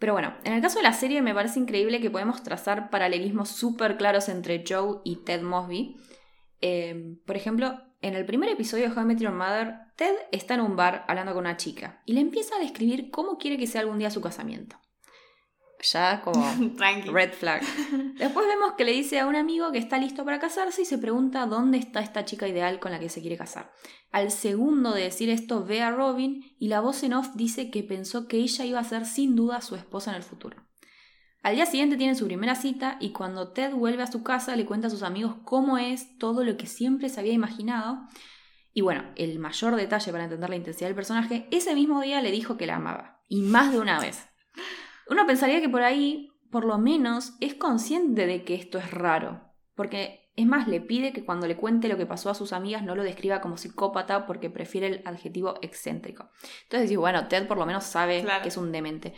Pero 0.00 0.14
bueno, 0.14 0.34
en 0.44 0.54
el 0.54 0.62
caso 0.62 0.78
de 0.78 0.82
la 0.82 0.94
serie 0.94 1.20
me 1.20 1.34
parece 1.34 1.60
increíble 1.60 2.00
que 2.00 2.10
podemos 2.10 2.42
trazar 2.42 2.88
paralelismos 2.88 3.50
súper 3.50 3.98
claros 3.98 4.30
entre 4.30 4.64
Joe 4.66 5.00
y 5.04 5.16
Ted 5.24 5.42
Mosby. 5.42 5.98
Eh, 6.62 7.18
por 7.26 7.36
ejemplo, 7.36 7.78
en 8.00 8.14
el 8.14 8.24
primer 8.24 8.48
episodio 8.48 8.88
de 8.88 8.96
How 8.96 9.02
I 9.02 9.04
Met 9.04 9.18
Your 9.18 9.34
Mother, 9.34 9.74
Ted 9.96 10.14
está 10.32 10.54
en 10.54 10.62
un 10.62 10.74
bar 10.74 11.04
hablando 11.06 11.32
con 11.32 11.40
una 11.40 11.58
chica 11.58 12.02
y 12.06 12.14
le 12.14 12.22
empieza 12.22 12.56
a 12.56 12.60
describir 12.60 13.10
cómo 13.10 13.36
quiere 13.36 13.58
que 13.58 13.66
sea 13.66 13.82
algún 13.82 13.98
día 13.98 14.10
su 14.10 14.22
casamiento. 14.22 14.76
Ya 15.82 16.20
como 16.22 16.44
red 17.12 17.32
flag. 17.32 17.62
Después 18.16 18.46
vemos 18.46 18.74
que 18.76 18.84
le 18.84 18.92
dice 18.92 19.20
a 19.20 19.26
un 19.26 19.36
amigo 19.36 19.72
que 19.72 19.78
está 19.78 19.98
listo 19.98 20.24
para 20.24 20.38
casarse 20.38 20.82
y 20.82 20.84
se 20.84 20.98
pregunta 20.98 21.46
dónde 21.46 21.78
está 21.78 22.00
esta 22.00 22.24
chica 22.24 22.48
ideal 22.48 22.80
con 22.80 22.92
la 22.92 23.00
que 23.00 23.08
se 23.08 23.20
quiere 23.20 23.36
casar. 23.36 23.72
Al 24.10 24.30
segundo 24.30 24.92
de 24.92 25.04
decir 25.04 25.30
esto 25.30 25.64
ve 25.64 25.82
a 25.82 25.90
Robin 25.90 26.44
y 26.58 26.68
la 26.68 26.80
voz 26.80 27.02
en 27.02 27.14
off 27.14 27.30
dice 27.34 27.70
que 27.70 27.82
pensó 27.82 28.28
que 28.28 28.38
ella 28.38 28.64
iba 28.64 28.80
a 28.80 28.84
ser 28.84 29.06
sin 29.06 29.36
duda 29.36 29.60
su 29.60 29.76
esposa 29.76 30.10
en 30.10 30.16
el 30.16 30.22
futuro. 30.22 30.56
Al 31.42 31.54
día 31.54 31.64
siguiente 31.64 31.96
tienen 31.96 32.16
su 32.16 32.26
primera 32.26 32.54
cita 32.54 32.98
y 33.00 33.12
cuando 33.12 33.52
Ted 33.52 33.72
vuelve 33.72 34.02
a 34.02 34.12
su 34.12 34.22
casa 34.22 34.56
le 34.56 34.66
cuenta 34.66 34.88
a 34.88 34.90
sus 34.90 35.02
amigos 35.02 35.36
cómo 35.44 35.78
es 35.78 36.18
todo 36.18 36.44
lo 36.44 36.56
que 36.58 36.66
siempre 36.66 37.08
se 37.08 37.18
había 37.18 37.32
imaginado. 37.32 38.00
Y 38.74 38.82
bueno, 38.82 39.04
el 39.16 39.38
mayor 39.38 39.74
detalle 39.76 40.12
para 40.12 40.24
entender 40.24 40.50
la 40.50 40.56
intensidad 40.56 40.88
del 40.88 40.94
personaje, 40.94 41.48
ese 41.50 41.74
mismo 41.74 42.02
día 42.02 42.20
le 42.20 42.30
dijo 42.30 42.58
que 42.58 42.66
la 42.66 42.76
amaba. 42.76 43.22
Y 43.26 43.40
más 43.40 43.72
de 43.72 43.78
una 43.78 43.98
vez. 43.98 44.29
Uno 45.10 45.26
pensaría 45.26 45.60
que 45.60 45.68
por 45.68 45.82
ahí, 45.82 46.32
por 46.50 46.64
lo 46.64 46.78
menos, 46.78 47.34
es 47.40 47.54
consciente 47.54 48.26
de 48.26 48.44
que 48.44 48.54
esto 48.54 48.78
es 48.78 48.90
raro. 48.92 49.42
Porque, 49.74 50.30
es 50.36 50.46
más, 50.46 50.68
le 50.68 50.80
pide 50.80 51.12
que 51.12 51.24
cuando 51.24 51.48
le 51.48 51.56
cuente 51.56 51.88
lo 51.88 51.96
que 51.96 52.06
pasó 52.06 52.30
a 52.30 52.34
sus 52.34 52.52
amigas 52.52 52.84
no 52.84 52.94
lo 52.94 53.02
describa 53.02 53.40
como 53.40 53.56
psicópata 53.56 54.24
porque 54.24 54.50
prefiere 54.50 54.86
el 54.86 55.02
adjetivo 55.04 55.56
excéntrico. 55.62 56.30
Entonces 56.62 56.88
digo, 56.88 57.02
bueno, 57.02 57.26
Ted 57.26 57.48
por 57.48 57.58
lo 57.58 57.66
menos 57.66 57.84
sabe 57.84 58.24
que 58.42 58.48
es 58.48 58.56
un 58.56 58.70
demente. 58.70 59.14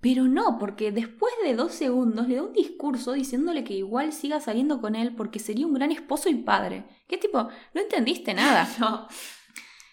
Pero 0.00 0.24
no, 0.24 0.58
porque 0.58 0.92
después 0.92 1.32
de 1.42 1.54
dos 1.54 1.72
segundos 1.72 2.28
le 2.28 2.36
da 2.36 2.42
un 2.42 2.52
discurso 2.52 3.12
diciéndole 3.12 3.64
que 3.64 3.74
igual 3.74 4.12
siga 4.12 4.40
saliendo 4.40 4.80
con 4.80 4.94
él 4.94 5.14
porque 5.16 5.40
sería 5.40 5.66
un 5.66 5.74
gran 5.74 5.90
esposo 5.90 6.28
y 6.28 6.36
padre. 6.36 6.84
¿Qué 7.08 7.16
tipo? 7.16 7.48
No 7.74 7.80
entendiste 7.80 8.34
nada. 8.34 8.68
no. 8.80 9.08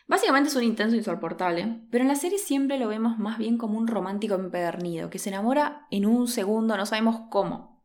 Básicamente 0.07 0.49
es 0.49 0.55
un 0.55 0.63
intenso 0.63 0.95
insoportable, 0.95 1.81
pero 1.89 2.03
en 2.03 2.07
la 2.07 2.15
serie 2.15 2.37
siempre 2.37 2.77
lo 2.77 2.87
vemos 2.87 3.17
más 3.17 3.37
bien 3.37 3.57
como 3.57 3.77
un 3.77 3.87
romántico 3.87 4.35
empedernido, 4.35 5.09
que 5.09 5.17
se 5.17 5.29
enamora 5.29 5.87
en 5.89 6.05
un 6.05 6.27
segundo, 6.27 6.77
no 6.77 6.85
sabemos 6.85 7.21
cómo. 7.29 7.83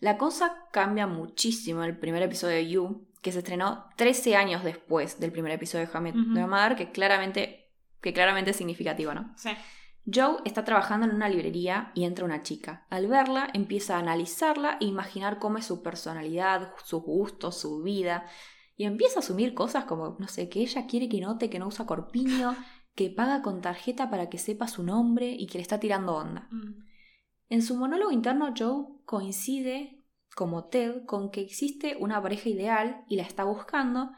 La 0.00 0.16
cosa 0.16 0.66
cambia 0.70 1.08
muchísimo 1.08 1.82
en 1.82 1.90
el 1.90 1.98
primer 1.98 2.22
episodio 2.22 2.54
de 2.54 2.68
You, 2.68 3.08
que 3.20 3.32
se 3.32 3.38
estrenó 3.38 3.86
13 3.96 4.36
años 4.36 4.62
después 4.62 5.18
del 5.18 5.32
primer 5.32 5.50
episodio 5.52 5.86
de 5.86 5.92
Hamid 5.92 6.14
uh 6.14 6.76
que 6.76 6.92
claramente, 6.92 7.72
que 8.00 8.12
claramente 8.12 8.52
es 8.52 8.56
significativo, 8.56 9.12
¿no? 9.12 9.34
Sí. 9.36 9.50
Joe 10.10 10.38
está 10.44 10.64
trabajando 10.64 11.06
en 11.06 11.14
una 11.14 11.28
librería 11.28 11.90
y 11.94 12.04
entra 12.04 12.24
una 12.24 12.42
chica. 12.42 12.86
Al 12.88 13.08
verla, 13.08 13.50
empieza 13.52 13.96
a 13.96 13.98
analizarla 13.98 14.78
e 14.80 14.86
imaginar 14.86 15.38
cómo 15.38 15.58
es 15.58 15.66
su 15.66 15.82
personalidad, 15.82 16.72
sus 16.84 17.02
gustos, 17.02 17.60
su 17.60 17.82
vida. 17.82 18.24
Y 18.78 18.84
empieza 18.84 19.18
a 19.18 19.22
asumir 19.22 19.54
cosas 19.54 19.84
como, 19.84 20.16
no 20.20 20.28
sé, 20.28 20.48
que 20.48 20.60
ella 20.60 20.86
quiere 20.86 21.08
que 21.08 21.20
note 21.20 21.50
que 21.50 21.58
no 21.58 21.66
usa 21.66 21.84
corpiño, 21.84 22.56
que 22.94 23.10
paga 23.10 23.42
con 23.42 23.60
tarjeta 23.60 24.08
para 24.08 24.30
que 24.30 24.38
sepa 24.38 24.68
su 24.68 24.84
nombre 24.84 25.34
y 25.36 25.48
que 25.48 25.58
le 25.58 25.62
está 25.62 25.80
tirando 25.80 26.14
onda. 26.14 26.46
Mm. 26.52 26.84
En 27.48 27.62
su 27.62 27.76
monólogo 27.76 28.12
interno, 28.12 28.54
Joe 28.56 28.86
coincide, 29.04 30.04
como 30.36 30.66
Ted, 30.66 31.04
con 31.06 31.32
que 31.32 31.40
existe 31.40 31.96
una 31.98 32.22
pareja 32.22 32.48
ideal 32.48 33.04
y 33.08 33.16
la 33.16 33.24
está 33.24 33.42
buscando, 33.42 34.12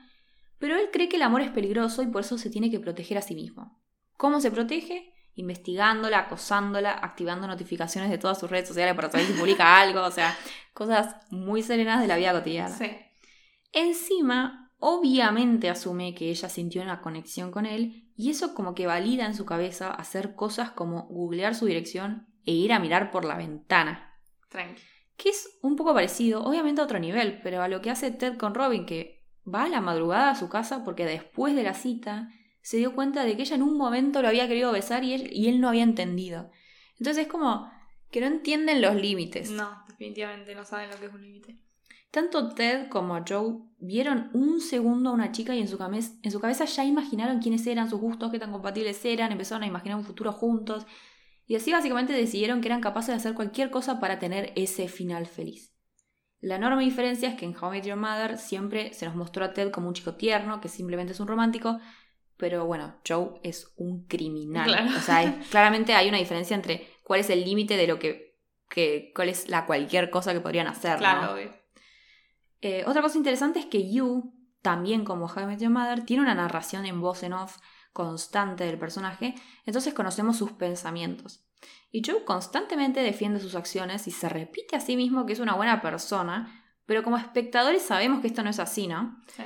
pero 0.58 0.76
él 0.76 0.90
cree 0.92 1.08
que 1.08 1.16
el 1.16 1.22
amor 1.22 1.40
es 1.40 1.50
peligroso 1.50 2.02
y 2.02 2.08
por 2.08 2.20
eso 2.20 2.36
se 2.36 2.50
tiene 2.50 2.70
que 2.70 2.80
proteger 2.80 3.16
a 3.16 3.22
sí 3.22 3.34
mismo. 3.34 3.80
¿Cómo 4.18 4.42
se 4.42 4.50
protege? 4.50 5.14
Investigándola, 5.36 6.18
acosándola, 6.18 6.92
activando 6.92 7.46
notificaciones 7.46 8.10
de 8.10 8.18
todas 8.18 8.38
sus 8.38 8.50
redes 8.50 8.68
sociales 8.68 8.94
para 8.94 9.10
saber 9.10 9.26
si 9.26 9.32
publica 9.32 9.80
algo, 9.80 10.02
o 10.02 10.10
sea, 10.10 10.36
cosas 10.74 11.16
muy 11.30 11.62
serenas 11.62 12.02
de 12.02 12.08
la 12.08 12.16
vida 12.16 12.34
cotidiana. 12.34 12.76
Sí. 12.76 12.90
Encima, 13.72 14.72
obviamente 14.78 15.70
asume 15.70 16.14
que 16.14 16.30
ella 16.30 16.48
sintió 16.48 16.82
una 16.82 17.00
conexión 17.00 17.50
con 17.50 17.66
él 17.66 18.10
y 18.16 18.30
eso 18.30 18.54
como 18.54 18.74
que 18.74 18.86
valida 18.86 19.26
en 19.26 19.34
su 19.34 19.44
cabeza 19.44 19.90
hacer 19.90 20.34
cosas 20.34 20.70
como 20.70 21.06
googlear 21.08 21.54
su 21.54 21.66
dirección 21.66 22.26
e 22.44 22.52
ir 22.52 22.72
a 22.72 22.78
mirar 22.78 23.10
por 23.10 23.24
la 23.24 23.36
ventana. 23.36 24.18
Tranqui. 24.48 24.82
Que 25.16 25.28
es 25.28 25.58
un 25.62 25.76
poco 25.76 25.94
parecido, 25.94 26.42
obviamente 26.42 26.80
a 26.80 26.84
otro 26.84 26.98
nivel, 26.98 27.40
pero 27.42 27.62
a 27.62 27.68
lo 27.68 27.80
que 27.80 27.90
hace 27.90 28.10
Ted 28.10 28.36
con 28.36 28.54
Robin, 28.54 28.86
que 28.86 29.24
va 29.46 29.64
a 29.64 29.68
la 29.68 29.80
madrugada 29.80 30.30
a 30.30 30.34
su 30.34 30.48
casa 30.48 30.84
porque 30.84 31.04
después 31.04 31.54
de 31.54 31.62
la 31.62 31.74
cita 31.74 32.28
se 32.62 32.78
dio 32.78 32.94
cuenta 32.94 33.24
de 33.24 33.36
que 33.36 33.42
ella 33.42 33.56
en 33.56 33.62
un 33.62 33.76
momento 33.76 34.22
lo 34.22 34.28
había 34.28 34.48
querido 34.48 34.72
besar 34.72 35.04
y 35.04 35.14
él, 35.14 35.30
y 35.32 35.48
él 35.48 35.60
no 35.60 35.68
había 35.68 35.82
entendido. 35.82 36.50
Entonces 36.98 37.24
es 37.24 37.28
como 37.28 37.70
que 38.10 38.20
no 38.20 38.26
entienden 38.26 38.82
los 38.82 38.94
límites. 38.94 39.50
No, 39.50 39.82
definitivamente 39.88 40.54
no 40.54 40.64
saben 40.64 40.90
lo 40.90 40.98
que 40.98 41.06
es 41.06 41.14
un 41.14 41.22
límite. 41.22 41.58
Tanto 42.10 42.48
Ted 42.54 42.88
como 42.88 43.22
Joe 43.26 43.58
vieron 43.78 44.30
un 44.32 44.60
segundo 44.60 45.10
a 45.10 45.12
una 45.12 45.30
chica 45.32 45.54
y 45.54 45.60
en 45.60 45.68
su, 45.68 45.78
en 45.80 46.30
su 46.30 46.40
cabeza 46.40 46.64
ya 46.64 46.84
imaginaron 46.84 47.40
quiénes 47.40 47.66
eran, 47.66 47.88
sus 47.88 48.00
gustos, 48.00 48.30
qué 48.32 48.38
tan 48.38 48.52
compatibles 48.52 49.04
eran, 49.04 49.32
empezaron 49.32 49.62
a 49.62 49.66
imaginar 49.66 49.96
un 49.96 50.04
futuro 50.04 50.32
juntos. 50.32 50.86
Y 51.46 51.56
así 51.56 51.72
básicamente 51.72 52.12
decidieron 52.12 52.60
que 52.60 52.68
eran 52.68 52.80
capaces 52.80 53.08
de 53.08 53.14
hacer 53.14 53.34
cualquier 53.34 53.70
cosa 53.70 54.00
para 54.00 54.18
tener 54.18 54.52
ese 54.56 54.88
final 54.88 55.26
feliz. 55.26 55.72
La 56.40 56.56
enorme 56.56 56.84
diferencia 56.84 57.28
es 57.28 57.36
que 57.36 57.44
en 57.44 57.56
How 57.56 57.68
I 57.68 57.76
Met 57.76 57.86
Your 57.86 57.96
Mother 57.96 58.38
siempre 58.38 58.94
se 58.94 59.06
nos 59.06 59.14
mostró 59.14 59.44
a 59.44 59.52
Ted 59.52 59.70
como 59.70 59.88
un 59.88 59.94
chico 59.94 60.14
tierno, 60.14 60.60
que 60.60 60.68
simplemente 60.68 61.12
es 61.12 61.20
un 61.20 61.28
romántico, 61.28 61.78
pero 62.36 62.64
bueno, 62.64 62.96
Joe 63.06 63.38
es 63.42 63.72
un 63.76 64.06
criminal. 64.06 64.88
O 64.96 65.00
sea, 65.00 65.38
claramente 65.50 65.92
hay 65.92 66.08
una 66.08 66.18
diferencia 66.18 66.56
entre 66.56 66.88
cuál 67.04 67.20
es 67.20 67.30
el 67.30 67.44
límite 67.44 67.76
de 67.76 67.86
lo 67.86 67.98
que, 67.98 68.38
que, 68.68 69.12
cuál 69.14 69.28
es 69.28 69.48
la 69.48 69.66
cualquier 69.66 70.08
cosa 70.08 70.32
que 70.32 70.40
podrían 70.40 70.66
hacer. 70.66 70.98
Claro, 70.98 71.36
eh, 72.60 72.84
otra 72.86 73.02
cosa 73.02 73.18
interesante 73.18 73.58
es 73.58 73.66
que 73.66 73.90
You, 73.90 74.34
también 74.62 75.04
como 75.04 75.26
Met 75.28 75.60
Your 75.60 75.70
Mother, 75.70 76.04
tiene 76.04 76.22
una 76.22 76.34
narración 76.34 76.86
en 76.86 77.00
voz 77.00 77.22
en 77.22 77.32
off 77.32 77.58
constante 77.92 78.64
del 78.64 78.78
personaje, 78.78 79.34
entonces 79.66 79.94
conocemos 79.94 80.36
sus 80.36 80.52
pensamientos. 80.52 81.44
Y 81.90 82.02
Joe 82.04 82.24
constantemente 82.24 83.00
defiende 83.00 83.40
sus 83.40 83.54
acciones 83.54 84.06
y 84.06 84.10
se 84.12 84.28
repite 84.28 84.76
a 84.76 84.80
sí 84.80 84.96
mismo 84.96 85.26
que 85.26 85.32
es 85.32 85.40
una 85.40 85.54
buena 85.54 85.82
persona, 85.82 86.64
pero 86.86 87.02
como 87.02 87.16
espectadores 87.16 87.82
sabemos 87.82 88.20
que 88.20 88.28
esto 88.28 88.42
no 88.42 88.50
es 88.50 88.60
así, 88.60 88.86
¿no? 88.86 89.20
Sí. 89.34 89.42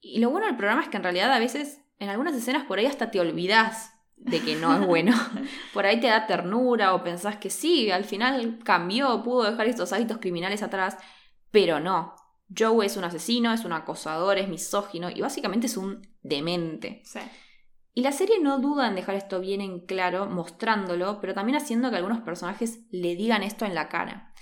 Y 0.00 0.20
lo 0.20 0.30
bueno 0.30 0.46
del 0.46 0.56
programa 0.56 0.82
es 0.82 0.88
que 0.88 0.96
en 0.96 1.02
realidad 1.02 1.32
a 1.32 1.38
veces, 1.38 1.80
en 1.98 2.08
algunas 2.08 2.34
escenas 2.34 2.64
por 2.64 2.78
ahí 2.78 2.86
hasta 2.86 3.10
te 3.10 3.18
olvidas 3.18 3.92
de 4.16 4.40
que 4.40 4.56
no 4.56 4.74
es 4.74 4.86
bueno. 4.86 5.12
por 5.72 5.86
ahí 5.86 6.00
te 6.00 6.06
da 6.06 6.26
ternura 6.26 6.94
o 6.94 7.02
pensás 7.02 7.36
que 7.36 7.50
sí, 7.50 7.90
al 7.90 8.04
final 8.04 8.58
cambió, 8.64 9.22
pudo 9.22 9.50
dejar 9.50 9.66
estos 9.66 9.92
hábitos 9.92 10.18
criminales 10.18 10.62
atrás, 10.62 10.96
pero 11.50 11.80
no. 11.80 12.14
Joe 12.56 12.86
es 12.86 12.96
un 12.96 13.04
asesino, 13.04 13.52
es 13.52 13.64
un 13.64 13.72
acosador, 13.72 14.38
es 14.38 14.48
misógino 14.48 15.10
y 15.10 15.20
básicamente 15.20 15.66
es 15.66 15.76
un 15.76 16.06
demente. 16.22 17.02
Sí. 17.04 17.20
Y 17.94 18.02
la 18.02 18.12
serie 18.12 18.38
no 18.40 18.60
duda 18.60 18.86
en 18.86 18.94
dejar 18.94 19.16
esto 19.16 19.40
bien 19.40 19.60
en 19.60 19.80
claro, 19.80 20.26
mostrándolo, 20.26 21.20
pero 21.20 21.34
también 21.34 21.56
haciendo 21.56 21.90
que 21.90 21.96
algunos 21.96 22.20
personajes 22.20 22.80
le 22.90 23.16
digan 23.16 23.42
esto 23.42 23.64
en 23.64 23.74
la 23.74 23.88
cara. 23.88 24.32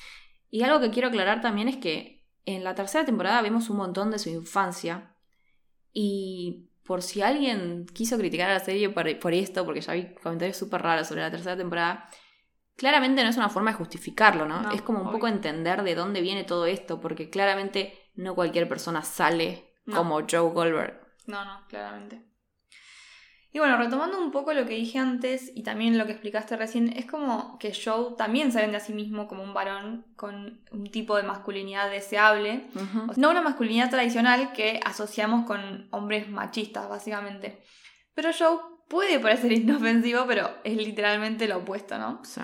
Y 0.51 0.63
algo 0.63 0.79
que 0.81 0.91
quiero 0.91 1.09
aclarar 1.09 1.41
también 1.41 1.69
es 1.69 1.79
que 1.79 2.27
en 2.45 2.65
la 2.65 2.75
tercera 2.75 3.05
temporada 3.05 3.43
vemos 3.43 3.71
un 3.71 3.79
montón 3.79 4.11
de 4.11 4.19
su 4.19 4.29
infancia. 4.29 5.17
Y 5.93 6.69
por 6.85 7.03
si 7.03 7.23
alguien 7.23 7.87
quiso 7.87 8.19
criticar 8.19 8.51
a 8.51 8.55
la 8.55 8.61
serie 8.61 8.91
por, 8.91 9.19
por 9.19 9.33
esto, 9.33 9.65
porque 9.65 9.81
ya 9.81 9.95
vi 9.95 10.15
comentarios 10.15 10.57
súper 10.57 10.83
raros 10.83 11.09
sobre 11.09 11.23
la 11.23 11.31
tercera 11.31 11.57
temporada, 11.57 12.09
claramente 12.76 13.23
no 13.23 13.30
es 13.30 13.37
una 13.37 13.49
forma 13.49 13.73
de 13.73 13.78
justificarlo, 13.78 14.47
¿no? 14.47 14.71
es 14.71 14.83
como 14.83 15.00
un 15.00 15.11
poco 15.11 15.28
entender 15.28 15.83
de 15.83 15.95
dónde 15.95 16.21
viene 16.21 16.45
todo 16.45 16.66
esto, 16.66 17.00
porque 17.00 17.30
claramente 17.30 18.11
no 18.14 18.35
cualquier 18.35 18.68
persona 18.68 19.02
sale 19.02 19.75
como 19.92 20.21
Joe 20.21 20.52
Goldberg. 20.52 21.00
No, 21.26 21.45
no, 21.45 21.66
claramente. 21.68 22.23
Y 23.56 23.59
bueno, 23.59 23.78
retomando 23.78 24.18
un 24.21 24.33
poco 24.33 24.52
lo 24.52 24.66
que 24.66 24.75
dije 24.75 24.99
antes 24.99 25.50
y 25.54 25.62
también 25.62 25.97
lo 25.97 26.04
que 26.04 26.12
explicaste 26.12 26.59
recién, 26.59 26.92
es 26.95 27.06
como 27.06 27.59
que 27.59 27.73
Joe 27.73 28.14
también 28.18 28.52
se 28.52 28.61
vende 28.61 28.76
a 28.76 28.80
sí 28.80 28.92
mismo 28.92 29.26
como 29.28 29.42
un 29.42 29.54
varón 29.54 30.04
con 30.14 30.61
un 30.73 30.90
tipo 30.90 31.16
de 31.16 31.23
masculinidad 31.23 31.90
deseable, 31.90 32.66
no 33.16 33.30
una 33.30 33.40
masculinidad 33.40 33.88
tradicional 33.88 34.52
que 34.52 34.78
asociamos 34.85 35.47
con 35.47 35.88
hombres 35.90 36.28
machistas, 36.28 36.87
básicamente. 36.87 37.62
Pero 38.12 38.28
Joe 38.38 38.59
puede 38.90 39.18
parecer 39.21 39.52
inofensivo, 39.52 40.26
pero 40.26 40.50
es 40.62 40.76
literalmente 40.76 41.49
lo 41.49 41.56
opuesto, 41.56 41.97
¿no? 41.97 42.23
Sí. 42.25 42.42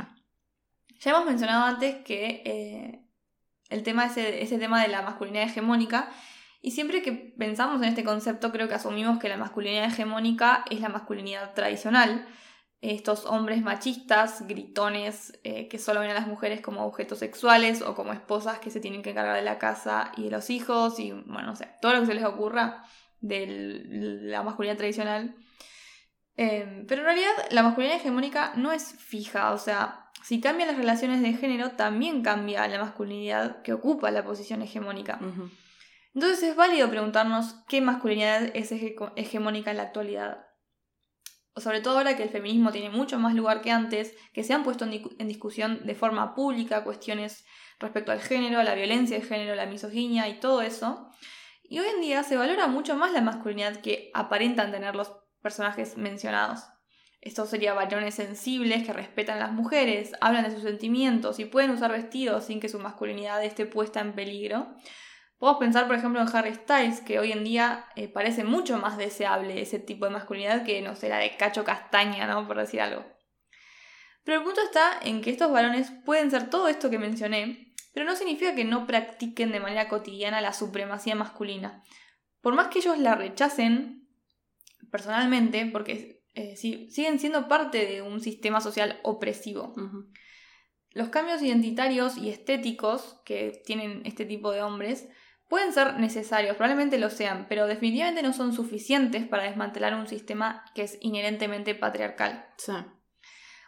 Ya 1.05 1.11
hemos 1.11 1.27
mencionado 1.27 1.65
antes 1.65 1.97
que 2.05 2.43
eh, 2.45 3.05
el 3.71 3.83
tema 3.83 4.07
ese, 4.07 4.43
ese 4.43 4.59
tema 4.59 4.81
de 4.83 4.89
la 4.89 5.03
masculinidad 5.03 5.45
hegemónica, 5.45 6.11
y 6.61 6.71
siempre 6.71 7.03
que 7.03 7.13
pensamos 7.13 7.83
en 7.83 7.89
este 7.89 8.05
concepto 8.05 8.53
creo 8.53 8.69
que 8.69 8.75
asumimos 8.75 9.19
que 9.19 9.29
la 9.29 9.37
masculinidad 9.37 9.87
hegemónica 9.87 10.65
es 10.71 10.81
la 10.81 10.89
masculinidad 10.89 11.55
tradicional, 11.55 12.25
estos 12.83 13.27
hombres 13.27 13.63
machistas, 13.63 14.47
gritones, 14.47 15.39
eh, 15.43 15.67
que 15.69 15.79
solo 15.79 16.01
ven 16.01 16.11
a 16.11 16.15
las 16.15 16.29
mujeres 16.29 16.61
como 16.61 16.85
objetos 16.85 17.19
sexuales 17.19 17.83
o 17.83 17.97
como 17.97 18.13
esposas 18.13 18.61
que 18.61 18.71
se 18.71 18.81
tienen 18.81 19.03
que 19.03 19.11
encargar 19.11 19.37
de 19.37 19.43
la 19.43 19.59
casa 19.59 20.13
y 20.17 20.25
de 20.25 20.31
los 20.31 20.51
hijos 20.51 21.01
y 21.01 21.11
bueno, 21.11 21.47
no 21.47 21.57
sé, 21.57 21.69
todo 21.81 21.95
lo 21.95 22.01
que 22.01 22.07
se 22.07 22.15
les 22.15 22.25
ocurra 22.25 22.85
de 23.21 23.47
la 24.23 24.43
masculinidad 24.45 24.79
tradicional. 24.79 25.35
Em, 26.37 26.87
pero 26.87 27.03
en 27.03 27.07
realidad 27.07 27.31
la 27.51 27.63
masculinidad 27.63 28.01
hegemónica 28.01 28.53
no 28.57 28.73
es 28.73 28.95
fija, 28.99 29.53
o 29.53 29.59
sea, 29.59 30.02
si 30.23 30.41
cambian 30.41 30.69
las 30.69 30.77
relaciones 30.77 31.21
de 31.23 31.33
género, 31.33 31.73
también 31.73 32.23
cambia 32.23 32.67
la 32.69 32.79
masculinidad 32.79 33.63
que 33.63 33.73
ocupa 33.73 34.11
la 34.11 34.25
posición 34.25 34.63
hegemónica. 34.63 35.19
Entonces 36.15 36.43
es 36.43 36.57
válido 36.57 36.89
preguntarnos 36.91 37.57
qué 37.69 37.81
masculinidad 37.81 38.51
es 38.55 38.71
hegemónica 38.73 39.71
en 39.71 39.79
la 39.79 39.85
actualidad. 39.85 40.47
O 41.55 41.61
sobre 41.61 41.81
todo 41.81 41.99
ahora 41.99 42.17
que 42.17 42.23
el 42.23 42.31
feminismo 42.31 42.73
tiene 42.73 42.91
mucho 42.91 43.19
más 43.19 43.35
lugar 43.35 43.61
que 43.61 43.71
antes, 43.71 44.15
que 44.33 44.45
se 44.45 44.55
han 44.55 44.63
puesto 44.63 44.85
en, 44.85 45.29
discusión 45.29 45.85
de 45.85 45.95
forma 45.95 46.35
pública 46.35 46.85
cuestiones 46.85 47.45
respecto 47.79 48.13
al 48.13 48.21
género, 48.21 48.61
a 48.61 48.65
la 48.65 48.75
violencia 48.75 49.19
de 49.19 49.25
género, 49.25 49.55
la 49.55 49.67
misoginia 49.67 50.29
y 50.29 50.41
todo 50.41 50.63
eso. 50.63 51.11
Y 51.63 51.79
hoy 51.79 51.89
en 51.89 52.01
día 52.01 52.23
se 52.23 52.37
valora 52.37 52.69
mucho 52.69 52.97
más 52.97 53.13
la 53.13 53.21
masculinidad 53.21 53.81
que 53.81 54.11
aparentan 54.15 54.71
tener 54.71 54.95
los 54.95 55.13
personajes 55.43 55.97
mencionados. 55.97 56.61
Estos 57.23 57.51
serían 57.51 57.77
varones 57.77 58.17
sensibles 58.17 58.85
que 58.85 58.93
respetan 58.93 59.37
a 59.37 59.47
las 59.47 59.53
mujeres, 59.53 60.11
hablan 60.21 60.43
de 60.43 60.51
sus 60.51 60.65
sentimientos 60.65 61.39
y 61.39 61.45
pueden 61.45 61.71
usar 61.71 61.93
vestidos 61.93 62.47
sin 62.47 62.59
que 62.59 62.69
su 62.69 62.81
masculinidad 62.81 63.43
esté 63.45 63.65
puesta 63.65 64.01
en 64.01 64.15
peligro. 64.15 64.75
Podemos 65.39 65.61
pensar, 65.61 65.87
por 65.87 65.95
ejemplo, 65.95 66.21
en 66.21 66.37
Harry 66.37 66.53
Styles, 66.53 67.01
que 67.01 67.21
hoy 67.21 67.31
en 67.31 67.45
día 67.45 67.87
eh, 67.95 68.09
parece 68.09 68.43
mucho 68.43 68.77
más 68.79 68.99
deseable 68.99 69.63
ese 69.63 69.79
tipo 69.79 70.05
de 70.05 70.11
masculinidad 70.11 70.65
que, 70.65 70.83
no 70.83 70.97
sé, 70.97 71.09
la 71.09 71.19
de 71.19 71.37
cacho 71.37 71.63
castaña, 71.63 72.27
¿no? 72.27 72.45
Por 72.49 72.59
decir 72.59 72.81
algo. 72.81 73.05
Pero 74.25 74.39
el 74.39 74.45
punto 74.45 74.61
está 74.61 74.99
en 75.03 75.21
que 75.21 75.31
estos 75.31 75.53
varones 75.53 75.93
pueden 76.05 76.29
ser 76.29 76.51
todo 76.51 76.67
esto 76.67 76.91
que 76.91 76.99
mencioné, 76.99 77.73
pero 77.95 78.05
no 78.05 78.17
significa 78.17 78.57
que 78.57 78.65
no 78.65 78.85
practiquen 78.85 79.53
de 79.53 79.61
manera 79.61 79.89
cotidiana 79.89 80.41
la 80.41 80.53
supremacía 80.53 81.15
masculina. 81.15 81.85
Por 82.41 82.57
más 82.57 82.67
que 82.67 82.81
ellos 82.81 82.99
la 82.99 83.15
rechacen 83.15 84.09
personalmente, 84.91 85.67
porque 85.67 86.22
eh, 86.35 86.57
siguen 86.57 87.19
siendo 87.19 87.49
parte 87.49 87.87
de 87.87 88.03
un 88.03 88.21
sistema 88.21 88.61
social 88.61 89.01
opresivo. 89.03 89.75
Los 90.91 91.09
cambios 91.09 91.43
identitarios 91.43 92.17
y 92.17 92.29
estéticos 92.29 93.21
que 93.25 93.63
tienen 93.65 94.03
este 94.05 94.25
tipo 94.25 94.51
de 94.51 94.63
hombres 94.63 95.09
Pueden 95.53 95.75
ser 95.75 95.99
necesarios, 96.01 96.57
probablemente 96.57 96.97
lo 96.97 97.11
sean, 97.11 97.45
pero 97.47 97.67
definitivamente 97.67 98.23
no 98.23 98.33
son 98.33 98.55
suficientes 98.55 99.29
para 99.29 99.43
desmantelar 99.43 99.95
un 99.95 100.07
sistema 100.07 100.65
que 100.75 100.81
es 100.81 100.97
inherentemente 101.03 101.75
patriarcal. 101.75 102.47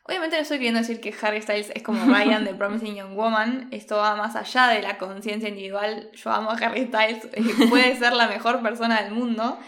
Obviamente 0.05 0.37
no 0.37 0.41
estoy 0.41 0.57
queriendo 0.57 0.81
decir 0.81 1.03
que 1.03 1.15
Harry 1.21 1.43
Styles 1.43 1.71
es 1.75 1.83
como 1.83 2.07
Ryan 2.07 2.47
de 2.47 2.55
Promising 2.59 2.95
Young 2.97 3.15
Woman, 3.15 3.69
esto 3.71 3.99
va 3.99 4.17
más 4.17 4.35
allá 4.35 4.69
de 4.69 4.81
la 4.81 4.97
conciencia 4.97 5.51
individual, 5.51 6.11
yo 6.15 6.31
amo 6.31 6.53
a 6.53 6.55
Harry 6.55 6.87
Styles, 6.87 7.29
puede 7.69 7.95
ser 7.99 8.15
la 8.15 8.29
mejor 8.29 8.63
persona 8.63 9.03
del 9.03 9.13
mundo, 9.13 9.59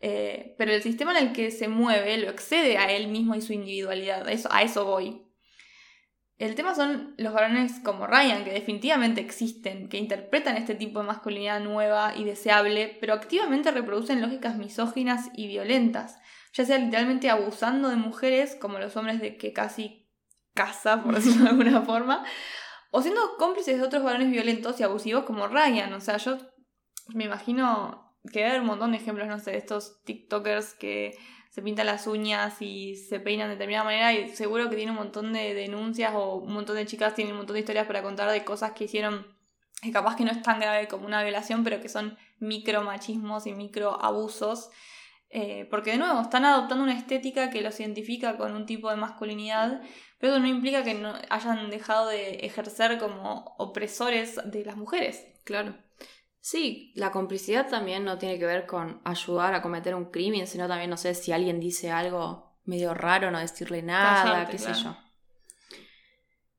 eh, 0.00 0.54
pero 0.56 0.72
el 0.72 0.82
sistema 0.82 1.16
en 1.16 1.28
el 1.28 1.32
que 1.32 1.50
se 1.50 1.68
mueve 1.68 2.16
lo 2.18 2.30
excede 2.30 2.78
a 2.78 2.90
él 2.90 3.08
mismo 3.08 3.34
y 3.34 3.42
su 3.42 3.52
individualidad, 3.52 4.26
a 4.26 4.62
eso 4.62 4.84
voy. 4.84 5.22
El 6.38 6.54
tema 6.54 6.74
son 6.74 7.14
los 7.18 7.34
varones 7.34 7.80
como 7.84 8.06
Ryan, 8.06 8.44
que 8.44 8.52
definitivamente 8.52 9.20
existen, 9.20 9.90
que 9.90 9.98
interpretan 9.98 10.56
este 10.56 10.74
tipo 10.74 11.00
de 11.00 11.06
masculinidad 11.06 11.60
nueva 11.60 12.14
y 12.16 12.24
deseable, 12.24 12.96
pero 12.98 13.12
activamente 13.12 13.70
reproducen 13.70 14.22
lógicas 14.22 14.56
misóginas 14.56 15.28
y 15.34 15.48
violentas, 15.48 16.18
ya 16.54 16.64
sea 16.64 16.78
literalmente 16.78 17.28
abusando 17.28 17.90
de 17.90 17.96
mujeres, 17.96 18.56
como 18.58 18.78
los 18.78 18.96
hombres 18.96 19.20
de 19.20 19.36
que 19.36 19.52
casi 19.52 20.08
caza, 20.54 21.02
por 21.02 21.14
decirlo 21.16 21.44
de 21.44 21.50
alguna 21.50 21.82
forma, 21.82 22.24
o 22.90 23.02
siendo 23.02 23.36
cómplices 23.36 23.76
de 23.76 23.84
otros 23.84 24.02
varones 24.02 24.30
violentos 24.30 24.80
y 24.80 24.82
abusivos 24.82 25.24
como 25.24 25.46
Ryan. 25.46 25.92
O 25.92 26.00
sea, 26.00 26.16
yo 26.16 26.38
me 27.08 27.24
imagino 27.24 28.09
que 28.32 28.44
hay 28.44 28.58
un 28.58 28.66
montón 28.66 28.92
de 28.92 28.98
ejemplos, 28.98 29.28
no 29.28 29.38
sé, 29.38 29.52
de 29.52 29.58
estos 29.58 30.02
TikTokers 30.04 30.74
que 30.74 31.16
se 31.50 31.62
pintan 31.62 31.86
las 31.86 32.06
uñas 32.06 32.60
y 32.62 32.96
se 32.96 33.18
peinan 33.18 33.48
de 33.48 33.54
determinada 33.54 33.84
manera 33.84 34.12
y 34.12 34.28
seguro 34.28 34.70
que 34.70 34.76
tiene 34.76 34.92
un 34.92 34.98
montón 34.98 35.32
de 35.32 35.54
denuncias 35.54 36.12
o 36.14 36.36
un 36.36 36.52
montón 36.52 36.76
de 36.76 36.86
chicas 36.86 37.14
tienen 37.14 37.32
un 37.32 37.38
montón 37.38 37.54
de 37.54 37.60
historias 37.60 37.86
para 37.86 38.02
contar 38.02 38.30
de 38.30 38.44
cosas 38.44 38.72
que 38.72 38.84
hicieron 38.84 39.26
que 39.82 39.92
capaz 39.92 40.16
que 40.16 40.24
no 40.24 40.30
es 40.30 40.42
tan 40.42 40.60
grave 40.60 40.88
como 40.88 41.06
una 41.06 41.22
violación, 41.22 41.64
pero 41.64 41.80
que 41.80 41.88
son 41.88 42.18
micromachismos 42.38 43.46
y 43.46 43.54
microabusos. 43.54 44.70
Eh, 45.30 45.66
porque 45.70 45.92
de 45.92 45.98
nuevo, 45.98 46.20
están 46.20 46.44
adoptando 46.44 46.82
una 46.84 46.98
estética 46.98 47.50
que 47.50 47.62
los 47.62 47.78
identifica 47.80 48.36
con 48.36 48.52
un 48.54 48.66
tipo 48.66 48.90
de 48.90 48.96
masculinidad, 48.96 49.80
pero 50.18 50.32
eso 50.32 50.40
no 50.40 50.48
implica 50.48 50.82
que 50.82 50.94
no 50.94 51.14
hayan 51.30 51.70
dejado 51.70 52.08
de 52.08 52.40
ejercer 52.40 52.98
como 52.98 53.54
opresores 53.58 54.38
de 54.44 54.64
las 54.64 54.76
mujeres. 54.76 55.24
Claro. 55.44 55.74
Sí, 56.40 56.92
la 56.96 57.10
complicidad 57.10 57.68
también 57.68 58.04
no 58.04 58.16
tiene 58.16 58.38
que 58.38 58.46
ver 58.46 58.66
con 58.66 59.00
ayudar 59.04 59.54
a 59.54 59.60
cometer 59.60 59.94
un 59.94 60.06
crimen, 60.10 60.46
sino 60.46 60.66
también, 60.66 60.88
no 60.88 60.96
sé, 60.96 61.14
si 61.14 61.32
alguien 61.32 61.60
dice 61.60 61.90
algo 61.90 62.56
medio 62.64 62.94
raro, 62.94 63.30
no 63.30 63.38
decirle 63.38 63.82
nada, 63.82 64.48
qué 64.48 64.58
sé 64.58 64.72
yo. 64.72 64.96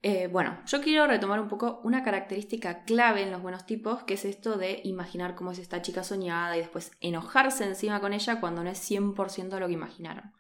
Eh, 0.04 0.28
bueno, 0.28 0.60
yo 0.66 0.82
quiero 0.82 1.06
retomar 1.06 1.40
un 1.40 1.48
poco 1.48 1.80
una 1.84 2.04
característica 2.04 2.84
clave 2.86 3.22
en 3.22 3.32
los 3.32 3.42
buenos 3.42 3.66
tipos, 3.68 4.04
que 4.04 4.16
es 4.16 4.26
esto 4.26 4.58
de 4.58 4.82
imaginar 4.84 5.36
cómo 5.36 5.52
es 5.52 5.60
esta 5.60 5.82
chica 5.84 6.04
soñada 6.04 6.58
y 6.58 6.60
después 6.60 6.92
enojarse 7.02 7.66
encima 7.66 8.00
con 8.02 8.14
ella 8.14 8.40
cuando 8.40 8.64
no 8.64 8.70
es 8.70 8.80
100% 8.90 9.60
lo 9.60 9.68
que 9.68 9.74
imaginaron. 9.74 10.34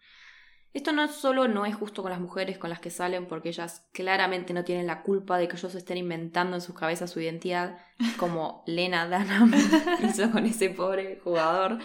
Esto 0.73 0.93
no 0.93 1.07
solo 1.09 1.49
no 1.49 1.65
es 1.65 1.75
justo 1.75 2.01
con 2.01 2.11
las 2.11 2.21
mujeres 2.21 2.57
con 2.57 2.69
las 2.69 2.79
que 2.79 2.91
salen 2.91 3.27
porque 3.27 3.49
ellas 3.49 3.85
claramente 3.91 4.53
no 4.53 4.63
tienen 4.63 4.87
la 4.87 5.01
culpa 5.03 5.37
de 5.37 5.49
que 5.49 5.57
ellos 5.57 5.75
estén 5.75 5.97
inventando 5.97 6.55
en 6.55 6.61
sus 6.61 6.75
cabezas 6.75 7.11
su 7.11 7.19
identidad, 7.19 7.77
como 8.17 8.63
Lena 8.65 9.05
Dunham 9.05 9.53
hizo 10.07 10.31
con 10.31 10.45
ese 10.45 10.69
pobre 10.69 11.19
jugador. 11.21 11.79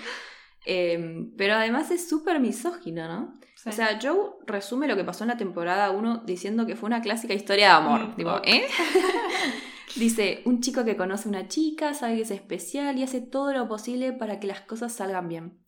Em, 0.65 1.33
pero 1.37 1.55
además 1.55 1.91
es 1.91 2.09
súper 2.09 2.39
misógino, 2.41 3.09
¿no? 3.09 3.39
O 3.65 3.73
sea, 3.73 3.99
Joe 4.01 4.33
resume 4.47 4.87
lo 4.87 4.97
que 4.97 5.05
pasó 5.05 5.25
en 5.25 5.29
la 5.29 5.37
temporada 5.37 5.91
1 5.91 6.23
diciendo 6.25 6.67
que 6.67 6.77
fue 6.77 6.87
una 6.87 7.03
clásica 7.03 7.35
historia 7.35 7.69
de 7.69 7.73
amor. 7.73 8.15
Mm, 8.17 8.45
¿eh? 8.45 8.67
Dice, 9.97 10.43
un 10.45 10.61
chico 10.61 10.85
que 10.85 10.97
conoce 10.97 11.29
a 11.29 11.31
una 11.31 11.49
chica, 11.49 11.95
sabe 11.95 12.17
que 12.17 12.23
es 12.23 12.31
especial 12.31 12.99
y 12.99 13.03
hace 13.03 13.21
todo 13.21 13.53
lo 13.53 13.67
posible 13.67 14.13
para 14.13 14.39
que 14.39 14.47
las 14.47 14.61
cosas 14.61 14.93
salgan 14.93 15.29
bien. 15.29 15.59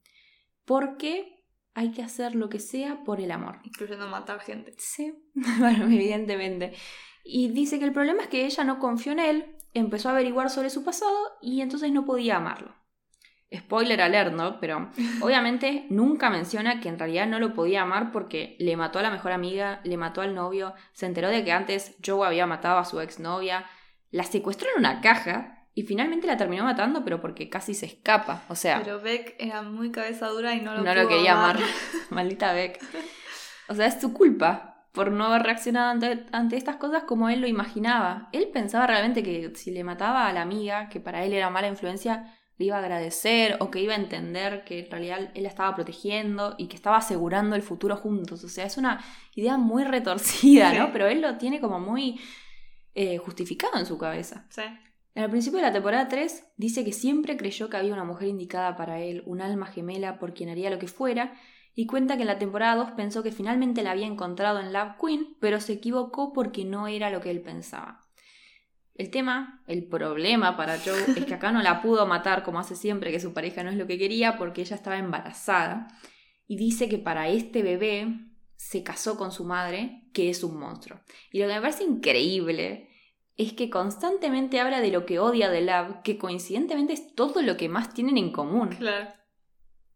Porque 0.64 1.37
hay 1.74 1.92
que 1.92 2.02
hacer 2.02 2.34
lo 2.34 2.48
que 2.48 2.58
sea 2.58 3.04
por 3.04 3.20
el 3.20 3.30
amor. 3.30 3.60
Incluyendo 3.64 4.08
matar 4.08 4.40
gente. 4.40 4.74
Sí, 4.78 5.14
bueno, 5.58 5.84
evidentemente. 5.84 6.74
Y 7.24 7.48
dice 7.48 7.78
que 7.78 7.84
el 7.84 7.92
problema 7.92 8.22
es 8.22 8.28
que 8.28 8.46
ella 8.46 8.64
no 8.64 8.78
confió 8.78 9.12
en 9.12 9.20
él, 9.20 9.56
empezó 9.74 10.08
a 10.08 10.12
averiguar 10.12 10.50
sobre 10.50 10.70
su 10.70 10.84
pasado 10.84 11.16
y 11.42 11.60
entonces 11.60 11.92
no 11.92 12.04
podía 12.04 12.36
amarlo. 12.36 12.74
Spoiler 13.54 14.00
alert, 14.02 14.34
¿no? 14.34 14.60
Pero 14.60 14.90
obviamente 15.22 15.86
nunca 15.90 16.30
menciona 16.30 16.80
que 16.80 16.88
en 16.88 16.98
realidad 16.98 17.26
no 17.26 17.38
lo 17.38 17.54
podía 17.54 17.82
amar 17.82 18.12
porque 18.12 18.56
le 18.58 18.76
mató 18.76 18.98
a 18.98 19.02
la 19.02 19.10
mejor 19.10 19.32
amiga, 19.32 19.80
le 19.84 19.96
mató 19.96 20.20
al 20.20 20.34
novio, 20.34 20.74
se 20.92 21.06
enteró 21.06 21.28
de 21.28 21.44
que 21.44 21.52
antes 21.52 21.96
Joe 22.04 22.26
había 22.26 22.46
matado 22.46 22.78
a 22.78 22.84
su 22.84 23.00
exnovia, 23.00 23.66
la 24.10 24.24
secuestró 24.24 24.68
en 24.74 24.80
una 24.80 25.00
caja 25.00 25.57
y 25.78 25.84
finalmente 25.84 26.26
la 26.26 26.36
terminó 26.36 26.64
matando, 26.64 27.04
pero 27.04 27.20
porque 27.20 27.48
casi 27.48 27.72
se 27.72 27.86
escapa. 27.86 28.42
O 28.48 28.56
sea. 28.56 28.80
Pero 28.82 29.00
Beck 29.00 29.36
era 29.38 29.62
muy 29.62 29.92
cabeza 29.92 30.26
dura 30.26 30.52
y 30.52 30.60
no 30.60 30.74
lo 30.74 30.82
No 30.82 30.92
lo 30.92 31.06
quería 31.06 31.34
amar. 31.34 31.56
Maldita 32.10 32.52
Beck. 32.52 32.80
O 33.68 33.76
sea, 33.76 33.86
es 33.86 34.00
su 34.00 34.12
culpa 34.12 34.88
por 34.90 35.12
no 35.12 35.26
haber 35.26 35.44
reaccionado 35.44 35.90
ante, 35.90 36.26
ante, 36.32 36.56
estas 36.56 36.78
cosas 36.78 37.04
como 37.04 37.28
él 37.28 37.40
lo 37.40 37.46
imaginaba. 37.46 38.28
Él 38.32 38.48
pensaba 38.52 38.88
realmente 38.88 39.22
que 39.22 39.52
si 39.54 39.70
le 39.70 39.84
mataba 39.84 40.26
a 40.26 40.32
la 40.32 40.42
amiga, 40.42 40.88
que 40.88 40.98
para 40.98 41.24
él 41.24 41.32
era 41.32 41.48
mala 41.48 41.68
influencia, 41.68 42.36
le 42.56 42.64
iba 42.64 42.74
a 42.74 42.80
agradecer 42.80 43.56
o 43.60 43.70
que 43.70 43.80
iba 43.80 43.92
a 43.92 43.98
entender 43.98 44.64
que 44.64 44.80
en 44.80 44.90
realidad 44.90 45.30
él 45.32 45.44
la 45.44 45.48
estaba 45.48 45.76
protegiendo 45.76 46.56
y 46.58 46.66
que 46.66 46.74
estaba 46.74 46.96
asegurando 46.96 47.54
el 47.54 47.62
futuro 47.62 47.96
juntos. 47.96 48.42
O 48.42 48.48
sea, 48.48 48.64
es 48.64 48.78
una 48.78 48.98
idea 49.36 49.58
muy 49.58 49.84
retorcida, 49.84 50.72
¿no? 50.72 50.90
Pero 50.92 51.06
él 51.06 51.20
lo 51.20 51.38
tiene 51.38 51.60
como 51.60 51.78
muy 51.78 52.20
eh, 52.96 53.18
justificado 53.18 53.78
en 53.78 53.86
su 53.86 53.96
cabeza. 53.96 54.44
Sí. 54.50 54.62
El 55.24 55.30
principio 55.30 55.58
de 55.58 55.64
la 55.64 55.72
temporada 55.72 56.06
3 56.06 56.52
dice 56.56 56.84
que 56.84 56.92
siempre 56.92 57.36
creyó 57.36 57.68
que 57.68 57.76
había 57.76 57.92
una 57.92 58.04
mujer 58.04 58.28
indicada 58.28 58.76
para 58.76 59.00
él, 59.00 59.24
un 59.26 59.40
alma 59.40 59.66
gemela 59.66 60.16
por 60.20 60.32
quien 60.32 60.48
haría 60.48 60.70
lo 60.70 60.78
que 60.78 60.86
fuera, 60.86 61.34
y 61.74 61.86
cuenta 61.86 62.14
que 62.14 62.22
en 62.22 62.28
la 62.28 62.38
temporada 62.38 62.76
2 62.76 62.92
pensó 62.92 63.24
que 63.24 63.32
finalmente 63.32 63.82
la 63.82 63.90
había 63.90 64.06
encontrado 64.06 64.60
en 64.60 64.72
Love 64.72 64.92
Queen, 65.04 65.36
pero 65.40 65.60
se 65.60 65.72
equivocó 65.72 66.32
porque 66.32 66.64
no 66.64 66.86
era 66.86 67.10
lo 67.10 67.20
que 67.20 67.32
él 67.32 67.40
pensaba. 67.40 68.06
El 68.94 69.10
tema, 69.10 69.64
el 69.66 69.88
problema 69.88 70.56
para 70.56 70.78
Joe 70.78 71.02
es 71.16 71.24
que 71.24 71.34
acá 71.34 71.50
no 71.50 71.62
la 71.62 71.82
pudo 71.82 72.06
matar 72.06 72.44
como 72.44 72.60
hace 72.60 72.76
siempre, 72.76 73.10
que 73.10 73.18
su 73.18 73.32
pareja 73.32 73.64
no 73.64 73.70
es 73.70 73.76
lo 73.76 73.88
que 73.88 73.98
quería 73.98 74.38
porque 74.38 74.60
ella 74.60 74.76
estaba 74.76 74.98
embarazada. 74.98 75.88
Y 76.46 76.56
dice 76.56 76.88
que 76.88 76.98
para 76.98 77.28
este 77.28 77.64
bebé 77.64 78.06
se 78.54 78.84
casó 78.84 79.16
con 79.16 79.32
su 79.32 79.44
madre, 79.44 80.04
que 80.12 80.30
es 80.30 80.44
un 80.44 80.60
monstruo. 80.60 81.00
Y 81.32 81.40
lo 81.40 81.48
que 81.48 81.54
me 81.54 81.60
parece 81.60 81.82
increíble 81.82 82.87
es 83.38 83.52
que 83.52 83.70
constantemente 83.70 84.60
habla 84.60 84.80
de 84.80 84.90
lo 84.90 85.06
que 85.06 85.20
odia 85.20 85.48
de 85.48 85.60
Lab, 85.60 86.02
que 86.02 86.18
coincidentemente 86.18 86.92
es 86.92 87.14
todo 87.14 87.40
lo 87.40 87.56
que 87.56 87.68
más 87.68 87.94
tienen 87.94 88.18
en 88.18 88.32
común. 88.32 88.70
Claro. 88.70 89.08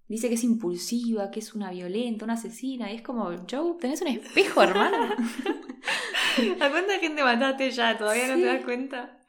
Dice 0.06 0.28
que 0.28 0.36
es 0.36 0.44
impulsiva, 0.44 1.30
que 1.32 1.40
es 1.40 1.52
una 1.52 1.70
violenta, 1.70 2.24
una 2.24 2.34
asesina, 2.34 2.92
y 2.92 2.96
es 2.96 3.02
como, 3.02 3.24
Joe, 3.50 3.76
tenés 3.80 4.00
un 4.00 4.08
espejo, 4.08 4.62
hermano. 4.62 4.96
¿A 6.60 6.70
cuánta 6.70 6.98
gente 7.00 7.24
mataste 7.24 7.72
ya? 7.72 7.98
¿Todavía 7.98 8.28
no 8.28 8.34
te 8.36 8.44
das 8.44 8.64
cuenta? 8.64 9.24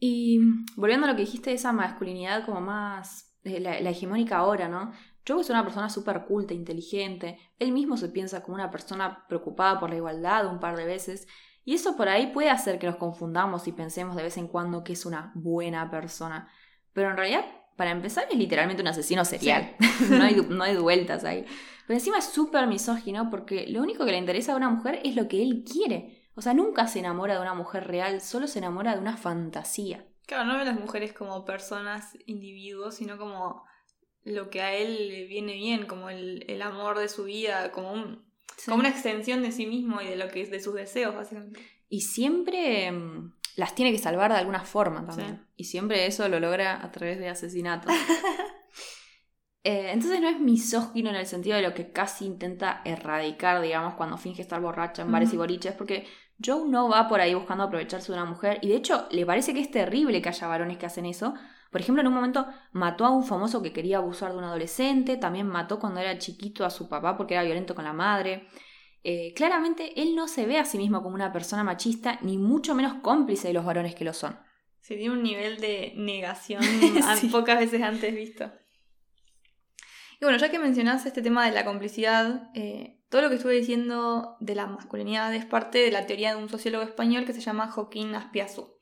Y 0.00 0.40
volviendo 0.74 1.06
a 1.06 1.10
lo 1.10 1.16
que 1.16 1.22
dijiste 1.22 1.50
de 1.50 1.56
esa 1.56 1.72
masculinidad 1.72 2.44
como 2.44 2.60
más, 2.60 3.38
la, 3.44 3.80
la 3.80 3.90
hegemónica 3.90 4.38
ahora, 4.38 4.68
¿no? 4.68 4.92
Joe 5.26 5.40
es 5.40 5.50
una 5.50 5.62
persona 5.62 5.88
súper 5.88 6.24
culta, 6.24 6.52
inteligente, 6.52 7.38
él 7.60 7.70
mismo 7.70 7.96
se 7.96 8.08
piensa 8.08 8.42
como 8.42 8.56
una 8.56 8.72
persona 8.72 9.24
preocupada 9.28 9.78
por 9.78 9.90
la 9.90 9.96
igualdad 9.96 10.46
un 10.50 10.58
par 10.58 10.76
de 10.76 10.84
veces, 10.84 11.28
y 11.64 11.74
eso 11.74 11.96
por 11.96 12.08
ahí 12.08 12.28
puede 12.28 12.50
hacer 12.50 12.78
que 12.78 12.86
nos 12.86 12.96
confundamos 12.96 13.66
y 13.66 13.72
pensemos 13.72 14.16
de 14.16 14.22
vez 14.22 14.36
en 14.36 14.48
cuando 14.48 14.84
que 14.84 14.92
es 14.92 15.06
una 15.06 15.32
buena 15.34 15.90
persona. 15.90 16.48
Pero 16.92 17.10
en 17.10 17.16
realidad, 17.16 17.44
para 17.76 17.90
empezar, 17.90 18.26
es 18.30 18.36
literalmente 18.36 18.82
un 18.82 18.88
asesino 18.88 19.24
serial. 19.24 19.74
no, 20.10 20.22
hay, 20.22 20.34
no 20.48 20.62
hay 20.62 20.76
vueltas 20.76 21.24
ahí. 21.24 21.46
Pero 21.86 21.98
encima 21.98 22.18
es 22.18 22.26
súper 22.26 22.66
misógino 22.66 23.30
porque 23.30 23.66
lo 23.68 23.82
único 23.82 24.04
que 24.04 24.12
le 24.12 24.18
interesa 24.18 24.52
a 24.52 24.56
una 24.56 24.68
mujer 24.68 25.00
es 25.04 25.16
lo 25.16 25.26
que 25.26 25.42
él 25.42 25.64
quiere. 25.70 26.28
O 26.34 26.42
sea, 26.42 26.52
nunca 26.52 26.86
se 26.86 26.98
enamora 26.98 27.34
de 27.34 27.40
una 27.40 27.54
mujer 27.54 27.86
real, 27.86 28.20
solo 28.20 28.46
se 28.46 28.58
enamora 28.58 28.94
de 28.94 29.00
una 29.00 29.16
fantasía. 29.16 30.06
Claro, 30.26 30.44
no 30.44 30.54
ve 30.54 30.62
a 30.62 30.64
las 30.64 30.80
mujeres 30.80 31.12
como 31.12 31.44
personas, 31.44 32.16
individuos, 32.26 32.96
sino 32.96 33.18
como 33.18 33.64
lo 34.24 34.50
que 34.50 34.62
a 34.62 34.74
él 34.74 35.08
le 35.08 35.26
viene 35.26 35.54
bien, 35.54 35.86
como 35.86 36.08
el, 36.08 36.44
el 36.48 36.62
amor 36.62 36.98
de 36.98 37.08
su 37.08 37.24
vida, 37.24 37.70
como, 37.72 37.92
un, 37.92 38.23
como 38.66 38.78
una 38.78 38.88
extensión 38.88 39.42
de 39.42 39.52
sí 39.52 39.66
mismo 39.66 40.00
y 40.00 40.06
de 40.06 40.16
lo 40.16 40.28
que 40.28 40.42
es 40.42 40.50
de 40.50 40.60
sus 40.60 40.74
deseos, 40.74 41.14
básicamente. 41.14 41.60
Y 41.88 42.02
siempre 42.02 42.90
mm, 42.90 43.32
las 43.56 43.74
tiene 43.74 43.92
que 43.92 43.98
salvar 43.98 44.32
de 44.32 44.38
alguna 44.38 44.64
forma 44.64 45.06
también. 45.06 45.46
Y 45.56 45.64
siempre 45.64 46.06
eso 46.06 46.28
lo 46.28 46.40
logra 46.40 46.84
a 46.84 46.90
través 46.90 47.18
de 47.18 47.28
asesinatos. 47.28 47.92
Eh, 49.66 49.92
entonces 49.92 50.20
no 50.20 50.28
es 50.28 50.38
misógino 50.38 51.08
en 51.08 51.16
el 51.16 51.24
sentido 51.24 51.56
de 51.56 51.62
lo 51.62 51.72
que 51.72 51.90
casi 51.90 52.26
intenta 52.26 52.82
erradicar, 52.84 53.62
digamos, 53.62 53.94
cuando 53.94 54.18
finge 54.18 54.42
estar 54.42 54.60
borracha 54.60 55.00
en 55.00 55.10
bares 55.10 55.32
y 55.32 55.38
boliches, 55.38 55.72
porque 55.72 56.06
Joe 56.44 56.68
no 56.68 56.90
va 56.90 57.08
por 57.08 57.22
ahí 57.22 57.32
buscando 57.32 57.64
aprovecharse 57.64 58.12
de 58.12 58.18
una 58.18 58.28
mujer 58.28 58.58
y 58.60 58.68
de 58.68 58.76
hecho 58.76 59.08
le 59.10 59.24
parece 59.24 59.54
que 59.54 59.60
es 59.60 59.70
terrible 59.70 60.20
que 60.20 60.28
haya 60.28 60.46
varones 60.48 60.76
que 60.76 60.84
hacen 60.84 61.06
eso, 61.06 61.32
por 61.74 61.80
ejemplo, 61.80 62.02
en 62.02 62.06
un 62.06 62.14
momento 62.14 62.46
mató 62.70 63.04
a 63.04 63.10
un 63.10 63.24
famoso 63.24 63.60
que 63.60 63.72
quería 63.72 63.96
abusar 63.96 64.30
de 64.30 64.38
un 64.38 64.44
adolescente, 64.44 65.16
también 65.16 65.48
mató 65.48 65.80
cuando 65.80 65.98
era 65.98 66.18
chiquito 66.18 66.64
a 66.64 66.70
su 66.70 66.88
papá 66.88 67.16
porque 67.16 67.34
era 67.34 67.42
violento 67.42 67.74
con 67.74 67.82
la 67.82 67.92
madre. 67.92 68.46
Eh, 69.02 69.32
claramente 69.34 70.00
él 70.00 70.14
no 70.14 70.28
se 70.28 70.46
ve 70.46 70.56
a 70.56 70.66
sí 70.66 70.78
mismo 70.78 71.02
como 71.02 71.16
una 71.16 71.32
persona 71.32 71.64
machista, 71.64 72.20
ni 72.22 72.38
mucho 72.38 72.76
menos 72.76 72.94
cómplice 73.02 73.48
de 73.48 73.54
los 73.54 73.64
varones 73.64 73.96
que 73.96 74.04
lo 74.04 74.12
son. 74.12 74.38
Se 74.78 74.94
tiene 74.94 75.14
un 75.14 75.24
nivel 75.24 75.58
de 75.58 75.94
negación 75.96 76.62
pocas 77.32 77.58
veces 77.58 77.82
antes 77.82 78.14
visto. 78.14 78.52
Y 80.20 80.24
bueno, 80.24 80.38
ya 80.38 80.52
que 80.52 80.60
mencionaste 80.60 81.08
este 81.08 81.22
tema 81.22 81.44
de 81.44 81.50
la 81.50 81.64
complicidad, 81.64 82.52
eh, 82.54 83.02
todo 83.08 83.22
lo 83.22 83.30
que 83.30 83.34
estuve 83.34 83.54
diciendo 83.54 84.36
de 84.38 84.54
la 84.54 84.68
masculinidad 84.68 85.34
es 85.34 85.44
parte 85.44 85.78
de 85.78 85.90
la 85.90 86.06
teoría 86.06 86.36
de 86.36 86.40
un 86.40 86.48
sociólogo 86.48 86.84
español 86.84 87.24
que 87.24 87.32
se 87.32 87.40
llama 87.40 87.66
Joaquín 87.66 88.14
Aspiazú. 88.14 88.73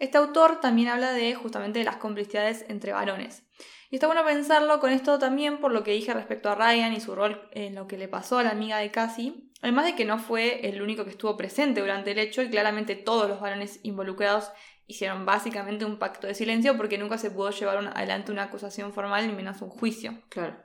Este 0.00 0.16
autor 0.16 0.60
también 0.60 0.88
habla 0.88 1.12
de 1.12 1.34
justamente 1.34 1.78
de 1.78 1.84
las 1.84 1.96
complicidades 1.96 2.64
entre 2.68 2.92
varones. 2.92 3.44
Y 3.90 3.96
está 3.96 4.06
bueno 4.06 4.24
pensarlo 4.24 4.80
con 4.80 4.92
esto 4.92 5.18
también 5.18 5.58
por 5.58 5.72
lo 5.72 5.84
que 5.84 5.92
dije 5.92 6.14
respecto 6.14 6.48
a 6.48 6.54
Ryan 6.54 6.94
y 6.94 7.00
su 7.00 7.14
rol 7.14 7.48
en 7.52 7.74
lo 7.74 7.86
que 7.86 7.98
le 7.98 8.08
pasó 8.08 8.38
a 8.38 8.42
la 8.42 8.50
amiga 8.50 8.78
de 8.78 8.90
Cassie. 8.90 9.50
Además 9.60 9.84
de 9.84 9.94
que 9.94 10.06
no 10.06 10.18
fue 10.18 10.66
el 10.66 10.80
único 10.80 11.04
que 11.04 11.10
estuvo 11.10 11.36
presente 11.36 11.82
durante 11.82 12.12
el 12.12 12.18
hecho 12.18 12.40
y 12.40 12.48
claramente 12.48 12.96
todos 12.96 13.28
los 13.28 13.40
varones 13.40 13.78
involucrados 13.82 14.50
hicieron 14.86 15.26
básicamente 15.26 15.84
un 15.84 15.98
pacto 15.98 16.26
de 16.26 16.34
silencio 16.34 16.78
porque 16.78 16.96
nunca 16.96 17.18
se 17.18 17.30
pudo 17.30 17.50
llevar 17.50 17.92
adelante 17.94 18.32
una 18.32 18.44
acusación 18.44 18.94
formal 18.94 19.26
ni 19.26 19.34
menos 19.34 19.60
un 19.60 19.68
juicio. 19.68 20.22
Claro. 20.30 20.64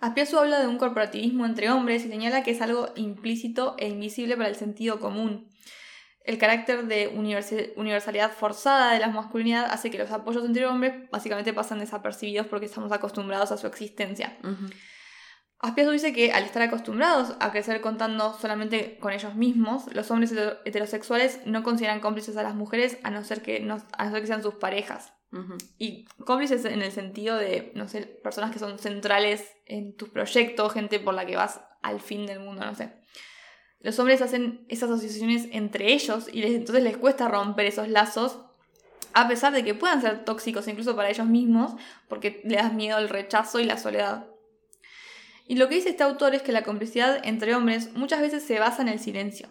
Aspiazu 0.00 0.38
habla 0.38 0.58
de 0.58 0.66
un 0.66 0.78
corporativismo 0.78 1.46
entre 1.46 1.70
hombres 1.70 2.04
y 2.04 2.08
señala 2.08 2.42
que 2.42 2.50
es 2.50 2.60
algo 2.62 2.88
implícito 2.96 3.76
e 3.78 3.88
invisible 3.88 4.36
para 4.36 4.48
el 4.48 4.56
sentido 4.56 4.98
común 4.98 5.48
el 6.28 6.36
carácter 6.36 6.86
de 6.86 7.08
universalidad 7.08 8.30
forzada 8.32 8.92
de 8.92 8.98
la 8.98 9.08
masculinidad 9.08 9.64
hace 9.70 9.90
que 9.90 9.96
los 9.96 10.10
apoyos 10.10 10.44
entre 10.44 10.66
hombres 10.66 11.08
básicamente 11.10 11.54
pasan 11.54 11.78
desapercibidos 11.78 12.46
porque 12.46 12.66
estamos 12.66 12.92
acostumbrados 12.92 13.50
a 13.50 13.56
su 13.56 13.66
existencia. 13.66 14.36
Uh 14.44 14.68
dice 15.90 16.12
que 16.12 16.30
al 16.30 16.44
estar 16.44 16.62
acostumbrados 16.62 17.34
a 17.40 17.50
crecer 17.50 17.80
contando 17.80 18.34
solamente 18.34 18.98
con 18.98 19.12
ellos 19.12 19.34
mismos, 19.34 19.92
los 19.92 20.10
hombres 20.10 20.32
heterosexuales 20.66 21.40
no 21.46 21.62
consideran 21.62 22.00
cómplices 22.00 22.36
a 22.36 22.42
las 22.42 22.54
mujeres 22.54 22.98
a 23.02 23.10
no 23.10 23.24
ser 23.24 23.40
que, 23.42 23.58
no, 23.60 23.78
que 23.78 24.26
sean 24.26 24.42
sus 24.42 24.54
parejas. 24.54 25.14
Y 25.78 26.04
cómplices 26.26 26.64
en 26.66 26.82
el 26.82 26.92
sentido 26.92 27.36
de, 27.38 27.72
no 27.74 27.88
sé, 27.88 28.02
personas 28.22 28.50
que 28.52 28.58
son 28.58 28.78
centrales 28.78 29.50
en 29.64 29.96
tus 29.96 30.10
proyectos, 30.10 30.74
gente 30.74 31.00
por 31.00 31.14
la 31.14 31.24
que 31.24 31.36
vas 31.36 31.60
al 31.82 32.00
fin 32.00 32.26
del 32.26 32.40
mundo, 32.40 32.64
no 32.64 32.74
sé 32.74 32.92
los 33.80 33.98
hombres 33.98 34.22
hacen 34.22 34.64
esas 34.68 34.90
asociaciones 34.90 35.48
entre 35.52 35.92
ellos 35.92 36.28
y 36.32 36.42
entonces 36.42 36.82
les 36.82 36.96
cuesta 36.96 37.28
romper 37.28 37.66
esos 37.66 37.88
lazos, 37.88 38.40
a 39.14 39.28
pesar 39.28 39.52
de 39.52 39.64
que 39.64 39.74
puedan 39.74 40.02
ser 40.02 40.24
tóxicos 40.24 40.66
incluso 40.68 40.96
para 40.96 41.10
ellos 41.10 41.26
mismos, 41.26 41.72
porque 42.08 42.40
le 42.44 42.56
das 42.56 42.72
miedo 42.72 42.96
al 42.96 43.08
rechazo 43.08 43.60
y 43.60 43.64
la 43.64 43.78
soledad. 43.78 44.26
Y 45.46 45.56
lo 45.56 45.68
que 45.68 45.76
dice 45.76 45.90
este 45.90 46.02
autor 46.02 46.34
es 46.34 46.42
que 46.42 46.52
la 46.52 46.62
complicidad 46.62 47.20
entre 47.24 47.54
hombres 47.54 47.94
muchas 47.94 48.20
veces 48.20 48.42
se 48.42 48.58
basa 48.58 48.82
en 48.82 48.88
el 48.88 48.98
silencio. 48.98 49.48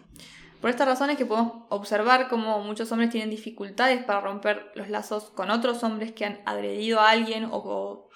Por 0.60 0.70
esta 0.70 0.84
razón 0.84 1.10
es 1.10 1.16
que 1.16 1.26
podemos 1.26 1.64
observar 1.68 2.28
cómo 2.28 2.60
muchos 2.60 2.90
hombres 2.92 3.10
tienen 3.10 3.30
dificultades 3.30 4.02
para 4.04 4.20
romper 4.20 4.70
los 4.74 4.88
lazos 4.90 5.24
con 5.30 5.50
otros 5.50 5.82
hombres 5.84 6.12
que 6.12 6.24
han 6.24 6.40
agredido 6.46 7.00
a 7.00 7.10
alguien 7.10 7.48
o, 7.50 8.08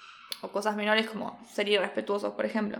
cosas 0.51 0.75
menores 0.75 1.07
como 1.07 1.39
ser 1.53 1.69
irrespetuosos, 1.69 2.33
por 2.33 2.45
ejemplo. 2.45 2.79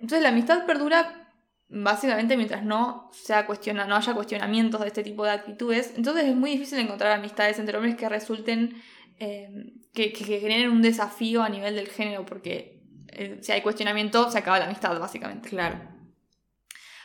Entonces 0.00 0.22
la 0.22 0.28
amistad 0.28 0.66
perdura 0.66 1.23
básicamente 1.68 2.36
mientras 2.36 2.64
no, 2.64 3.10
sea 3.12 3.46
cuestiona, 3.46 3.86
no 3.86 3.96
haya 3.96 4.14
cuestionamientos 4.14 4.80
de 4.80 4.88
este 4.88 5.02
tipo 5.02 5.24
de 5.24 5.30
actitudes, 5.30 5.94
entonces 5.96 6.24
es 6.26 6.36
muy 6.36 6.50
difícil 6.50 6.78
encontrar 6.78 7.12
amistades 7.12 7.58
entre 7.58 7.76
hombres 7.76 7.96
que 7.96 8.08
resulten, 8.08 8.82
eh, 9.18 9.48
que, 9.92 10.10
generen 10.10 10.70
un 10.70 10.82
desafío 10.82 11.42
a 11.42 11.48
nivel 11.48 11.74
del 11.74 11.88
género, 11.88 12.24
porque 12.24 12.82
eh, 13.08 13.38
si 13.40 13.52
hay 13.52 13.62
cuestionamiento 13.62 14.30
se 14.30 14.38
acaba 14.38 14.58
la 14.58 14.66
amistad, 14.66 14.98
básicamente. 14.98 15.48
Claro. 15.48 15.94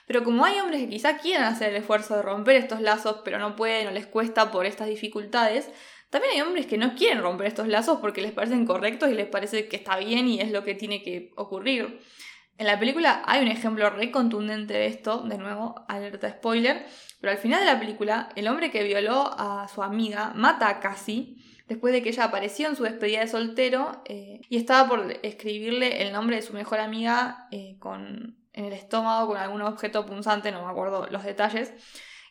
Pero 0.08 0.24
como 0.24 0.44
hay 0.44 0.60
hombres 0.60 0.82
que 0.82 0.90
quizá 0.90 1.20
quieran 1.20 1.44
hacer 1.44 1.70
el 1.70 1.76
esfuerzo 1.76 2.16
de 2.16 2.24
romper 2.24 2.56
estos 2.56 2.82
lazos, 2.82 3.22
pero 3.24 3.38
no 3.38 3.56
pueden 3.56 3.88
o 3.88 3.92
les 3.92 4.08
cuesta 4.08 4.52
por 4.52 4.66
estas 4.66 4.88
dificultades, 4.88 5.70
también 6.10 6.34
hay 6.34 6.42
hombres 6.42 6.66
que 6.66 6.80
no 6.80 6.96
quieren 6.96 7.22
romper 7.22 7.46
estos 7.46 7.68
lazos 7.68 8.00
porque 8.00 8.22
les 8.22 8.32
parecen 8.32 8.66
correctos 8.66 9.10
y 9.12 9.14
les 9.14 9.28
parece 9.28 9.68
que 9.68 9.76
está 9.76 9.98
bien 9.98 10.28
y 10.28 10.42
es 10.42 10.52
lo 10.52 10.64
que 10.64 10.74
tiene 10.74 11.04
que 11.04 11.32
ocurrir. 11.36 12.00
En 12.60 12.68
la 12.68 12.78
película 12.78 13.24
hay 13.26 13.42
un 13.42 13.48
ejemplo 13.48 13.90
re 13.90 14.12
contundente 14.12 14.74
de 14.74 14.88
esto, 14.88 15.22
de 15.22 15.38
nuevo, 15.38 15.86
alerta 15.88 16.30
spoiler, 16.30 16.86
pero 17.22 17.32
al 17.32 17.38
final 17.38 17.62
de 17.62 17.66
la 17.66 17.80
película, 17.80 18.28
el 18.36 18.50
hombre 18.50 18.70
que 18.70 18.84
violó 18.84 19.34
a 19.38 19.70
su 19.74 19.82
amiga 19.82 20.34
mata 20.36 20.68
a 20.68 20.82
Cassie 20.82 21.38
después 21.70 21.94
de 21.94 22.04
que 22.04 22.10
ella 22.10 22.26
apareció 22.26 22.68
en 22.68 22.76
su 22.76 22.84
despedida 22.84 23.22
de 23.22 23.30
soltero 23.30 24.04
eh, 24.04 24.42
y 24.50 24.58
estaba 24.58 24.90
por 24.90 25.10
escribirle 25.24 26.02
el 26.02 26.12
nombre 26.12 26.36
de 26.36 26.42
su 26.42 26.52
mejor 26.52 26.82
amiga 26.82 27.48
eh, 27.52 27.78
con, 27.80 28.36
en 28.52 28.66
el 28.66 28.74
estómago 28.74 29.28
con 29.28 29.38
algún 29.38 29.62
objeto 29.62 30.06
punzante, 30.06 30.52
no 30.52 30.66
me 30.66 30.70
acuerdo 30.70 31.08
los 31.10 31.24
detalles. 31.24 31.72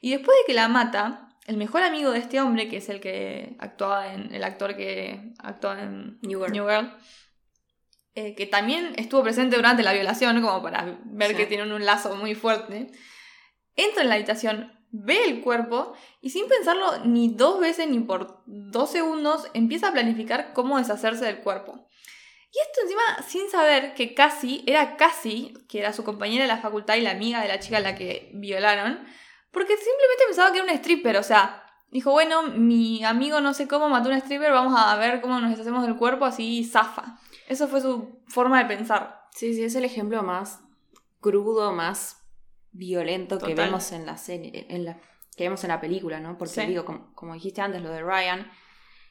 Y 0.03 0.11
después 0.11 0.37
de 0.43 0.47
que 0.47 0.53
la 0.53 0.69
mata, 0.69 1.31
el 1.47 1.57
mejor 1.57 1.83
amigo 1.83 2.11
de 2.11 2.19
este 2.19 2.39
hombre, 2.43 2.69
que 2.69 2.77
es 2.77 2.91
el 2.91 3.01
que 3.01 3.57
actuaba 3.61 4.13
en, 4.13 4.35
el 4.35 4.45
actor 4.45 4.77
que 4.77 5.33
actuaba 5.39 5.85
en 5.85 6.19
New 6.21 6.45
Girl 6.45 6.93
eh, 8.15 8.35
que 8.35 8.47
también 8.47 8.95
estuvo 8.97 9.23
presente 9.23 9.57
durante 9.57 9.83
la 9.83 9.93
violación, 9.93 10.41
como 10.43 10.63
para 10.63 10.99
ver 11.05 11.37
que 11.37 11.47
tienen 11.47 11.73
un 11.73 11.85
lazo 11.85 12.17
muy 12.17 12.35
fuerte, 12.35 12.91
entra 13.77 14.03
en 14.03 14.09
la 14.09 14.17
habitación, 14.17 14.73
ve 14.91 15.25
el 15.25 15.41
cuerpo 15.41 15.93
y 16.21 16.31
sin 16.31 16.49
pensarlo 16.49 17.05
ni 17.05 17.35
dos 17.35 17.61
veces 17.61 17.89
ni 17.89 18.01
por 18.01 18.43
dos 18.47 18.91
segundos 18.91 19.49
empieza 19.55 19.89
a 19.89 19.93
planificar 19.93 20.53
cómo 20.53 20.79
deshacerse 20.79 21.25
del 21.25 21.39
cuerpo. 21.39 21.87
Y 22.51 22.59
esto 22.61 22.81
encima 22.83 23.03
sin 23.27 23.51
saber 23.51 23.95
que 23.95 24.15
Cassie 24.15 24.65
era 24.67 24.97
Cassie, 24.97 25.53
que 25.69 25.81
era 25.81 25.93
su 25.93 26.03
compañera 26.03 26.45
de 26.45 26.49
la 26.49 26.59
facultad 26.59 26.97
y 26.97 27.03
la 27.03 27.11
amiga 27.11 27.43
de 27.43 27.49
la 27.49 27.61
chica 27.61 27.77
a 27.77 27.81
la 27.81 27.95
que 27.95 28.31
violaron, 28.35 28.99
porque 29.51 29.77
simplemente 29.77 30.25
pensaba 30.27 30.53
que 30.53 30.59
era 30.59 30.73
un 30.73 30.79
stripper, 30.79 31.17
o 31.19 31.23
sea, 31.23 31.65
dijo, 31.91 32.11
bueno, 32.11 32.43
mi 32.43 33.05
amigo 33.05 33.41
no 33.41 33.53
sé 33.53 33.69
cómo 33.69 33.89
mató 33.89 34.09
a 34.09 34.13
un 34.13 34.19
stripper, 34.19 34.53
vamos 34.53 34.75
a 34.77 34.97
ver 34.97 35.21
cómo 35.21 35.39
nos 35.41 35.51
deshacemos 35.51 35.85
del 35.85 35.97
cuerpo 35.97 36.25
así 36.25 36.65
zafa. 36.65 37.19
Eso 37.49 37.67
fue 37.67 37.81
su 37.81 38.21
forma 38.27 38.63
de 38.63 38.77
pensar. 38.77 39.23
Sí, 39.31 39.55
sí, 39.55 39.65
es 39.65 39.75
el 39.75 39.85
ejemplo 39.85 40.23
más 40.23 40.61
crudo, 41.21 41.73
más 41.73 42.23
violento 42.73 43.39
que 43.39 43.55
vemos 43.55 43.91
en 43.93 44.05
la 44.05 44.19
serie, 44.19 44.67
en 44.69 44.85
la, 44.85 45.01
que 45.35 45.45
vemos 45.45 45.65
en 45.65 45.69
la 45.69 45.81
película, 45.81 46.21
¿no? 46.21 46.37
Porque 46.37 46.67
digo, 46.67 46.85
como, 47.15 47.35
dijiste 47.35 47.63
antes, 47.63 47.83
lo 47.83 47.91
de 47.91 48.03
Ryan, 48.03 48.51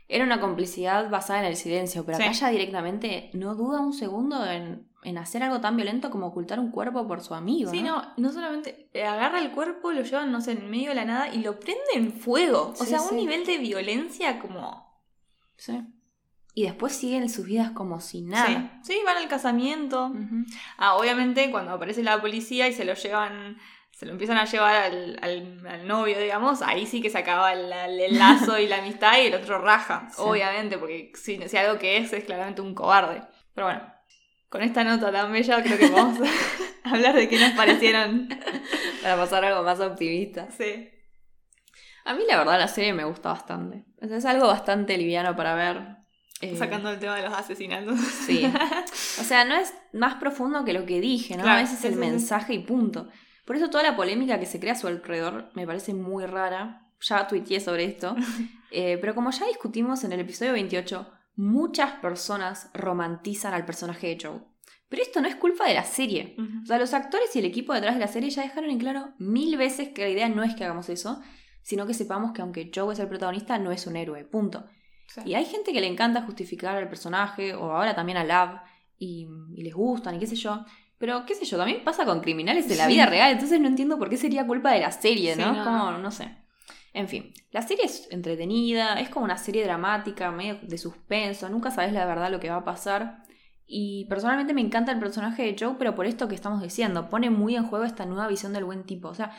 era 0.07 0.23
una 0.23 0.39
complicidad 0.39 1.09
basada 1.09 1.39
en 1.39 1.45
el 1.47 1.55
silencio, 1.55 2.05
pero 2.05 2.17
acá 2.17 2.31
ya 2.31 2.49
directamente 2.49 3.31
no 3.33 3.55
duda 3.55 3.81
un 3.81 3.93
segundo 3.93 4.45
en, 4.45 4.87
hacer 5.17 5.41
algo 5.41 5.59
tan 5.59 5.75
violento 5.75 6.11
como 6.11 6.27
ocultar 6.27 6.59
un 6.59 6.69
cuerpo 6.69 7.07
por 7.07 7.21
su 7.21 7.33
amigo. 7.33 7.71
Sí, 7.71 7.81
no, 7.81 8.13
no, 8.17 8.31
solamente 8.31 8.89
eh, 8.93 9.03
agarra 9.03 9.39
el 9.39 9.51
cuerpo, 9.51 9.91
lo 9.91 10.03
lleva, 10.03 10.25
no 10.25 10.41
sé, 10.41 10.51
en 10.51 10.69
medio 10.69 10.89
de 10.89 10.95
la 10.95 11.05
nada 11.05 11.33
y 11.33 11.39
lo 11.39 11.59
prende 11.59 11.93
en 11.95 12.13
fuego. 12.13 12.73
O 12.79 12.85
sea, 12.85 13.01
un 13.01 13.17
nivel 13.17 13.45
de 13.45 13.57
violencia 13.57 14.39
como... 14.39 14.85
Sí 15.55 15.73
y 16.57 16.63
después 16.63 16.95
siguen 16.95 17.29
sus 17.29 17.45
vidas 17.45 17.69
como 17.69 17.99
si 17.99 18.23
nada. 18.23 18.79
Sí, 18.81 18.99
van 19.05 19.17
al 19.17 19.27
casamiento. 19.27 20.11
Ah, 20.79 20.95
obviamente 20.95 21.51
cuando 21.51 21.73
aparece 21.73 22.01
la 22.01 22.19
policía 22.19 22.67
y 22.67 22.73
se 22.73 22.83
lo 22.83 22.95
llevan, 22.95 23.59
se 23.91 24.07
lo 24.07 24.13
empiezan 24.13 24.39
a 24.39 24.45
llevar 24.45 24.91
al, 25.21 25.87
novio, 25.87 26.19
digamos, 26.19 26.63
ahí 26.63 26.87
sí 26.87 26.99
que 26.99 27.11
se 27.11 27.19
acaba 27.19 27.53
el, 27.53 28.17
lazo 28.17 28.57
y 28.57 28.65
la 28.65 28.79
amistad 28.79 29.19
y 29.21 29.27
el 29.27 29.35
otro 29.35 29.59
raja, 29.59 30.07
obviamente, 30.17 30.79
porque 30.79 31.11
si, 31.13 31.37
si, 31.47 31.57
algo 31.57 31.77
que 31.77 31.97
es 31.97 32.11
es 32.11 32.23
claramente 32.23 32.61
un 32.61 32.73
cobarde. 32.73 33.21
Pero 33.53 33.67
bueno, 33.67 33.93
con 34.49 34.63
esta 34.63 34.83
nota 34.83 35.11
tan 35.11 35.31
bella 35.31 35.61
creo 35.61 35.77
que 35.77 35.89
vamos 35.89 36.27
a 36.83 36.89
hablar 36.89 37.13
de 37.13 37.29
qué 37.29 37.37
nos 37.37 37.51
parecieron 37.51 38.29
para 39.03 39.15
pasar 39.15 39.45
algo 39.45 39.61
más 39.61 39.79
optimista. 39.79 40.49
Sí. 40.49 40.89
A 42.03 42.15
mí 42.15 42.23
la 42.27 42.39
verdad 42.39 42.57
la 42.57 42.67
serie 42.67 42.93
me 42.93 43.03
gusta 43.03 43.29
bastante. 43.29 43.85
Es 44.01 44.25
algo 44.25 44.47
bastante 44.47 44.97
liviano 44.97 45.35
para 45.35 45.53
ver. 45.53 45.96
Eh, 46.41 46.55
Sacando 46.55 46.89
el 46.91 46.99
tema 46.99 47.15
de 47.15 47.23
los 47.23 47.33
asesinatos. 47.33 47.99
Sí. 47.99 48.51
O 49.19 49.23
sea, 49.23 49.45
no 49.45 49.55
es 49.55 49.73
más 49.93 50.15
profundo 50.15 50.63
que 50.63 50.73
lo 50.73 50.85
que 50.85 51.01
dije, 51.01 51.35
¿no? 51.35 51.47
a 51.47 51.55
veces 51.55 51.79
es 51.79 51.85
el 51.85 51.95
mensaje 51.95 52.53
y 52.53 52.59
punto. 52.59 53.07
Por 53.45 53.55
eso 53.55 53.69
toda 53.69 53.83
la 53.83 53.95
polémica 53.95 54.39
que 54.39 54.45
se 54.45 54.59
crea 54.59 54.73
a 54.73 54.77
su 54.77 54.87
alrededor 54.87 55.49
me 55.55 55.65
parece 55.65 55.93
muy 55.93 56.25
rara. 56.25 56.83
Ya 57.01 57.27
tuiteé 57.27 57.59
sobre 57.59 57.85
esto. 57.85 58.15
Eh, 58.69 58.97
pero 58.99 59.15
como 59.15 59.31
ya 59.31 59.45
discutimos 59.47 60.03
en 60.03 60.11
el 60.11 60.19
episodio 60.19 60.51
28, 60.51 61.09
muchas 61.37 61.93
personas 62.01 62.69
romantizan 62.73 63.53
al 63.53 63.63
personaje 63.63 64.07
de 64.07 64.17
Joe. 64.21 64.41
Pero 64.89 65.01
esto 65.01 65.21
no 65.21 65.29
es 65.29 65.37
culpa 65.37 65.65
de 65.65 65.73
la 65.73 65.85
serie. 65.85 66.35
O 66.63 66.65
sea, 66.65 66.77
los 66.77 66.93
actores 66.93 67.33
y 67.33 67.39
el 67.39 67.45
equipo 67.45 67.73
detrás 67.73 67.93
de 67.93 68.01
la 68.01 68.09
serie 68.09 68.29
ya 68.29 68.41
dejaron 68.41 68.69
en 68.69 68.77
claro 68.77 69.13
mil 69.19 69.55
veces 69.55 69.89
que 69.95 70.01
la 70.01 70.09
idea 70.09 70.27
no 70.27 70.43
es 70.43 70.53
que 70.53 70.65
hagamos 70.65 70.89
eso, 70.89 71.21
sino 71.61 71.87
que 71.87 71.93
sepamos 71.93 72.33
que 72.33 72.41
aunque 72.41 72.69
Joe 72.75 72.93
es 72.93 72.99
el 72.99 73.07
protagonista, 73.07 73.57
no 73.57 73.71
es 73.71 73.87
un 73.87 73.95
héroe. 73.95 74.25
Punto. 74.25 74.65
Y 75.25 75.33
hay 75.35 75.45
gente 75.45 75.73
que 75.73 75.81
le 75.81 75.87
encanta 75.87 76.21
justificar 76.23 76.75
al 76.75 76.89
personaje, 76.89 77.55
o 77.55 77.71
ahora 77.71 77.95
también 77.95 78.17
a 78.17 78.23
Love, 78.23 78.59
y, 78.99 79.27
les 79.55 79.73
gustan, 79.73 80.15
y 80.15 80.19
qué 80.19 80.27
sé 80.27 80.35
yo. 80.35 80.65
Pero, 80.97 81.25
qué 81.25 81.35
sé 81.35 81.45
yo, 81.45 81.57
también 81.57 81.83
pasa 81.83 82.05
con 82.05 82.21
criminales 82.21 82.67
de 82.67 82.75
la 82.75 82.87
vida 82.87 83.05
real, 83.05 83.31
entonces 83.31 83.59
no 83.59 83.67
entiendo 83.67 83.97
por 83.97 84.09
qué 84.09 84.17
sería 84.17 84.47
culpa 84.47 84.71
de 84.71 84.81
la 84.81 84.91
serie, 84.91 85.35
¿no? 85.35 85.53
no. 85.53 85.63
Como, 85.63 85.91
no 85.99 86.11
sé. 86.11 86.35
En 86.93 87.07
fin, 87.07 87.31
la 87.51 87.61
serie 87.61 87.85
es 87.85 88.07
entretenida, 88.09 88.99
es 88.99 89.09
como 89.09 89.25
una 89.25 89.37
serie 89.37 89.63
dramática, 89.63 90.31
medio 90.31 90.57
de 90.63 90.77
suspenso, 90.79 91.47
nunca 91.47 91.69
sabes 91.69 91.93
la 91.93 92.05
verdad 92.05 92.31
lo 92.31 92.39
que 92.39 92.49
va 92.49 92.57
a 92.57 92.65
pasar. 92.65 93.23
Y 93.67 94.05
personalmente 94.05 94.53
me 94.53 94.61
encanta 94.61 94.93
el 94.93 94.99
personaje 94.99 95.43
de 95.43 95.55
Joe, 95.59 95.75
pero 95.77 95.93
por 95.93 96.07
esto 96.07 96.27
que 96.27 96.35
estamos 96.35 96.61
diciendo, 96.61 97.09
pone 97.09 97.29
muy 97.29 97.55
en 97.55 97.67
juego 97.67 97.85
esta 97.85 98.05
nueva 98.05 98.27
visión 98.27 98.53
del 98.53 98.63
buen 98.63 98.83
tipo. 98.85 99.09
O 99.09 99.13
sea, 99.13 99.31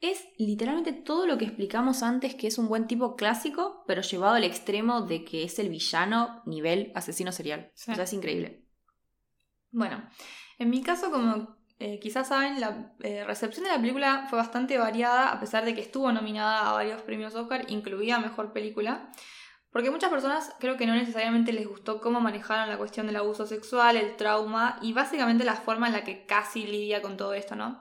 es 0.00 0.26
literalmente 0.38 0.92
todo 0.92 1.26
lo 1.26 1.38
que 1.38 1.44
explicamos 1.44 2.02
antes 2.02 2.34
que 2.34 2.46
es 2.46 2.58
un 2.58 2.68
buen 2.68 2.86
tipo 2.86 3.16
clásico, 3.16 3.84
pero 3.86 4.02
llevado 4.02 4.34
al 4.34 4.44
extremo 4.44 5.02
de 5.02 5.24
que 5.24 5.44
es 5.44 5.58
el 5.58 5.68
villano 5.68 6.42
nivel 6.46 6.92
asesino 6.94 7.32
serial. 7.32 7.70
O 7.74 7.94
sea, 7.94 8.04
es 8.04 8.12
increíble. 8.12 8.64
Bueno, 9.70 10.02
en 10.58 10.70
mi 10.70 10.82
caso, 10.82 11.10
como 11.10 11.56
eh, 11.78 11.98
quizás 12.00 12.28
saben, 12.28 12.60
la 12.60 12.92
eh, 13.00 13.24
recepción 13.24 13.64
de 13.64 13.70
la 13.70 13.80
película 13.80 14.26
fue 14.28 14.38
bastante 14.38 14.78
variada, 14.78 15.30
a 15.30 15.40
pesar 15.40 15.64
de 15.64 15.74
que 15.74 15.80
estuvo 15.80 16.12
nominada 16.12 16.68
a 16.68 16.72
varios 16.72 17.02
premios 17.02 17.34
Oscar, 17.34 17.64
incluida 17.68 18.18
Mejor 18.18 18.52
Película. 18.52 19.10
Porque 19.70 19.90
muchas 19.90 20.08
personas 20.08 20.54
creo 20.60 20.76
que 20.76 20.86
no 20.86 20.94
necesariamente 20.94 21.52
les 21.52 21.66
gustó 21.66 22.00
cómo 22.00 22.20
manejaron 22.20 22.68
la 22.68 22.78
cuestión 22.78 23.08
del 23.08 23.16
abuso 23.16 23.44
sexual, 23.44 23.96
el 23.96 24.14
trauma 24.14 24.78
y 24.82 24.92
básicamente 24.92 25.44
la 25.44 25.56
forma 25.56 25.88
en 25.88 25.94
la 25.94 26.04
que 26.04 26.26
casi 26.26 26.64
lidia 26.64 27.02
con 27.02 27.16
todo 27.16 27.34
esto, 27.34 27.56
¿no? 27.56 27.80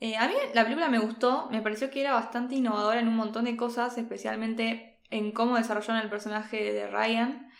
Eh, 0.00 0.16
a 0.16 0.28
mí 0.28 0.34
la 0.54 0.62
película 0.62 0.88
me 0.88 0.98
gustó, 0.98 1.48
me 1.50 1.60
pareció 1.60 1.90
que 1.90 2.00
era 2.00 2.12
bastante 2.12 2.54
innovadora 2.54 3.00
en 3.00 3.08
un 3.08 3.16
montón 3.16 3.44
de 3.44 3.56
cosas, 3.56 3.98
especialmente 3.98 5.00
en 5.10 5.32
cómo 5.32 5.56
desarrollaron 5.56 6.02
el 6.02 6.10
personaje 6.10 6.72
de 6.72 6.86
Ryan. 6.86 7.50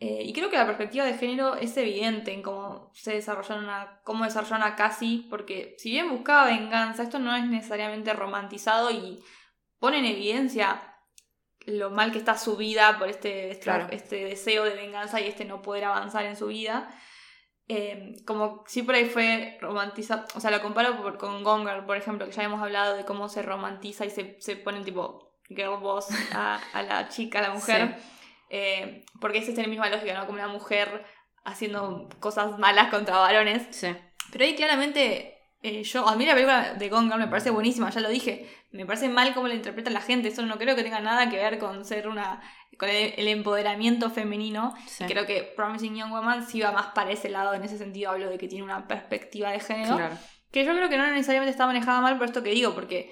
Eh, 0.00 0.22
y 0.24 0.32
creo 0.32 0.50
que 0.50 0.56
la 0.56 0.66
perspectiva 0.66 1.04
de 1.04 1.16
género 1.16 1.54
es 1.56 1.76
evidente 1.76 2.32
en 2.32 2.42
cómo 2.42 2.90
se 2.94 3.12
desarrollaron 3.12 3.68
a, 3.68 4.00
cómo 4.04 4.24
desarrollaron 4.24 4.66
a 4.66 4.76
Cassie, 4.76 5.26
porque 5.30 5.76
si 5.78 5.90
bien 5.90 6.10
buscaba 6.10 6.46
venganza, 6.46 7.02
esto 7.02 7.18
no 7.18 7.34
es 7.34 7.44
necesariamente 7.44 8.12
romantizado 8.12 8.90
y 8.90 9.22
pone 9.78 9.98
en 9.98 10.06
evidencia 10.06 10.94
lo 11.66 11.90
mal 11.90 12.12
que 12.12 12.18
está 12.18 12.36
su 12.36 12.56
vida 12.56 12.98
por 12.98 13.08
este, 13.08 13.50
este 13.50 14.24
deseo 14.24 14.64
de 14.64 14.74
venganza 14.74 15.20
y 15.20 15.28
este 15.28 15.44
no 15.44 15.62
poder 15.62 15.84
avanzar 15.84 16.24
en 16.24 16.36
su 16.36 16.48
vida. 16.48 16.90
Eh, 17.68 18.16
como 18.26 18.62
si 18.66 18.82
por 18.82 18.94
ahí 18.94 19.06
fue 19.06 19.56
romantizado, 19.60 20.26
o 20.34 20.40
sea, 20.40 20.50
lo 20.50 20.60
comparo 20.60 21.16
con 21.16 21.42
Gonger, 21.42 21.86
por 21.86 21.96
ejemplo, 21.96 22.26
que 22.26 22.32
ya 22.32 22.42
hemos 22.42 22.62
hablado 22.62 22.94
de 22.94 23.04
cómo 23.04 23.28
se 23.28 23.42
romantiza 23.42 24.04
y 24.04 24.10
se, 24.10 24.36
se 24.40 24.56
pone 24.56 24.82
tipo 24.82 25.34
girl 25.48 25.78
boss 25.80 26.08
a, 26.34 26.60
la 26.82 27.08
chica, 27.08 27.38
a 27.38 27.42
la 27.42 27.50
mujer. 27.50 27.96
Eh, 28.50 29.04
porque 29.20 29.38
esa 29.38 29.50
es 29.50 29.56
la 29.56 29.66
misma 29.66 29.88
lógica, 29.88 30.14
¿no? 30.14 30.26
Como 30.26 30.38
una 30.38 30.48
mujer 30.48 31.04
haciendo 31.44 32.08
cosas 32.20 32.58
malas 32.58 32.90
contra 32.90 33.18
varones. 33.18 33.66
Sí. 33.70 33.94
Pero 34.30 34.44
ahí 34.44 34.54
claramente, 34.54 35.33
eh, 35.66 35.82
yo, 35.82 36.06
a 36.06 36.14
mí 36.14 36.26
la 36.26 36.34
película 36.34 36.74
de 36.74 36.90
Gone 36.90 37.16
me 37.16 37.26
parece 37.26 37.48
buenísima, 37.48 37.88
ya 37.88 38.02
lo 38.02 38.10
dije. 38.10 38.46
Me 38.70 38.84
parece 38.84 39.08
mal 39.08 39.32
cómo 39.32 39.48
la 39.48 39.54
interpreta 39.54 39.88
la 39.88 40.02
gente. 40.02 40.28
Eso 40.28 40.42
no 40.42 40.58
creo 40.58 40.76
que 40.76 40.82
tenga 40.82 41.00
nada 41.00 41.30
que 41.30 41.36
ver 41.36 41.58
con 41.58 41.86
ser 41.86 42.06
una. 42.06 42.42
con 42.78 42.90
el, 42.90 43.28
empoderamiento 43.28 44.10
femenino. 44.10 44.74
creo 45.08 45.24
que 45.24 45.42
Promising 45.56 45.96
Young 45.96 46.10
Woman 46.10 46.46
sí 46.46 46.60
va 46.60 46.70
más 46.70 46.88
para 46.88 47.12
ese 47.12 47.30
lado. 47.30 47.54
En 47.54 47.64
ese 47.64 47.78
sentido 47.78 48.10
hablo 48.10 48.28
de 48.28 48.36
que 48.36 48.46
tiene 48.46 48.62
una 48.62 48.86
perspectiva 48.86 49.52
de 49.52 49.60
género. 49.60 49.98
Que 50.52 50.66
yo 50.66 50.72
creo 50.74 50.90
que 50.90 50.98
no 50.98 51.06
necesariamente 51.06 51.52
está 51.52 51.64
manejada 51.64 52.02
mal 52.02 52.18
por 52.18 52.26
esto 52.26 52.42
que 52.42 52.50
digo, 52.50 52.74
porque 52.74 53.10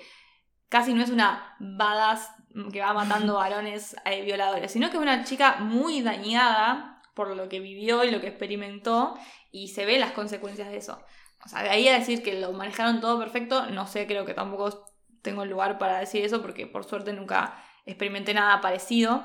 casi 0.69 0.93
no 0.93 1.03
es 1.03 1.09
una 1.09 1.57
badass 1.59 2.35
que 2.71 2.83
va 2.83 2.93
matando 2.93 3.35
varones 3.37 3.97
eh, 4.05 4.27
violadores, 4.27 4.71
sino 4.71 4.91
que 4.91 4.99
es 4.99 5.03
una 5.03 5.25
chica 5.25 5.57
muy 5.61 6.03
dañada 6.03 7.01
por 7.15 7.35
lo 7.35 7.49
que 7.49 7.61
vivió 7.61 8.05
y 8.05 8.11
lo 8.11 8.21
que 8.21 8.29
experimentó 8.29 9.15
y 9.51 9.69
se 9.69 9.87
ve 9.87 9.99
las 9.99 10.13
consecuencias 10.13 10.69
de 10.69 10.77
eso. 10.77 11.03
O 11.45 11.49
sea, 11.49 11.63
de 11.63 11.71
ahí 11.71 11.89
a 11.89 11.99
decir 11.99 12.23
que 12.23 12.41
lo 12.41 12.53
manejaron 12.53 13.01
todo 13.01 13.19
perfecto, 13.19 13.67
no 13.67 13.87
sé, 13.87 14.07
creo 14.07 14.25
que 14.25 14.35
tampoco 14.35 14.93
tengo 15.23 15.45
lugar 15.45 15.79
para 15.79 15.99
decir 15.99 16.25
eso 16.25 16.43
porque 16.43 16.67
por 16.67 16.85
suerte 16.85 17.13
nunca 17.13 17.63
experimenté 17.87 18.35
nada 18.35 18.61
parecido. 18.61 19.23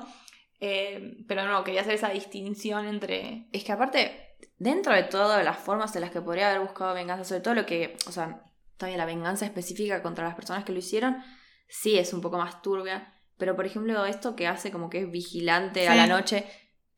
Eh, 0.60 1.24
pero 1.28 1.46
no, 1.46 1.62
quería 1.62 1.82
hacer 1.82 1.94
esa 1.94 2.08
distinción 2.08 2.86
entre... 2.86 3.48
Es 3.52 3.62
que 3.62 3.72
aparte, 3.72 4.36
dentro 4.58 4.92
de 4.92 5.04
todas 5.04 5.44
las 5.44 5.56
formas 5.56 5.94
en 5.94 6.02
las 6.02 6.10
que 6.10 6.20
podría 6.20 6.48
haber 6.48 6.60
buscado 6.60 6.94
venganza, 6.94 7.24
sobre 7.24 7.40
todo 7.40 7.54
lo 7.54 7.66
que, 7.66 7.96
o 8.06 8.12
sea, 8.12 8.42
todavía 8.76 8.98
la 8.98 9.04
venganza 9.04 9.44
específica 9.44 10.02
contra 10.02 10.24
las 10.24 10.34
personas 10.34 10.64
que 10.64 10.72
lo 10.72 10.78
hicieron, 10.78 11.22
sí 11.68 11.98
es 11.98 12.12
un 12.12 12.20
poco 12.20 12.38
más 12.38 12.62
turbia. 12.62 13.14
Pero 13.36 13.54
por 13.54 13.66
ejemplo, 13.66 14.04
esto 14.04 14.34
que 14.34 14.48
hace 14.48 14.72
como 14.72 14.90
que 14.90 15.02
es 15.02 15.10
vigilante 15.10 15.88
a 15.88 15.94
la 15.94 16.06
noche, 16.06 16.44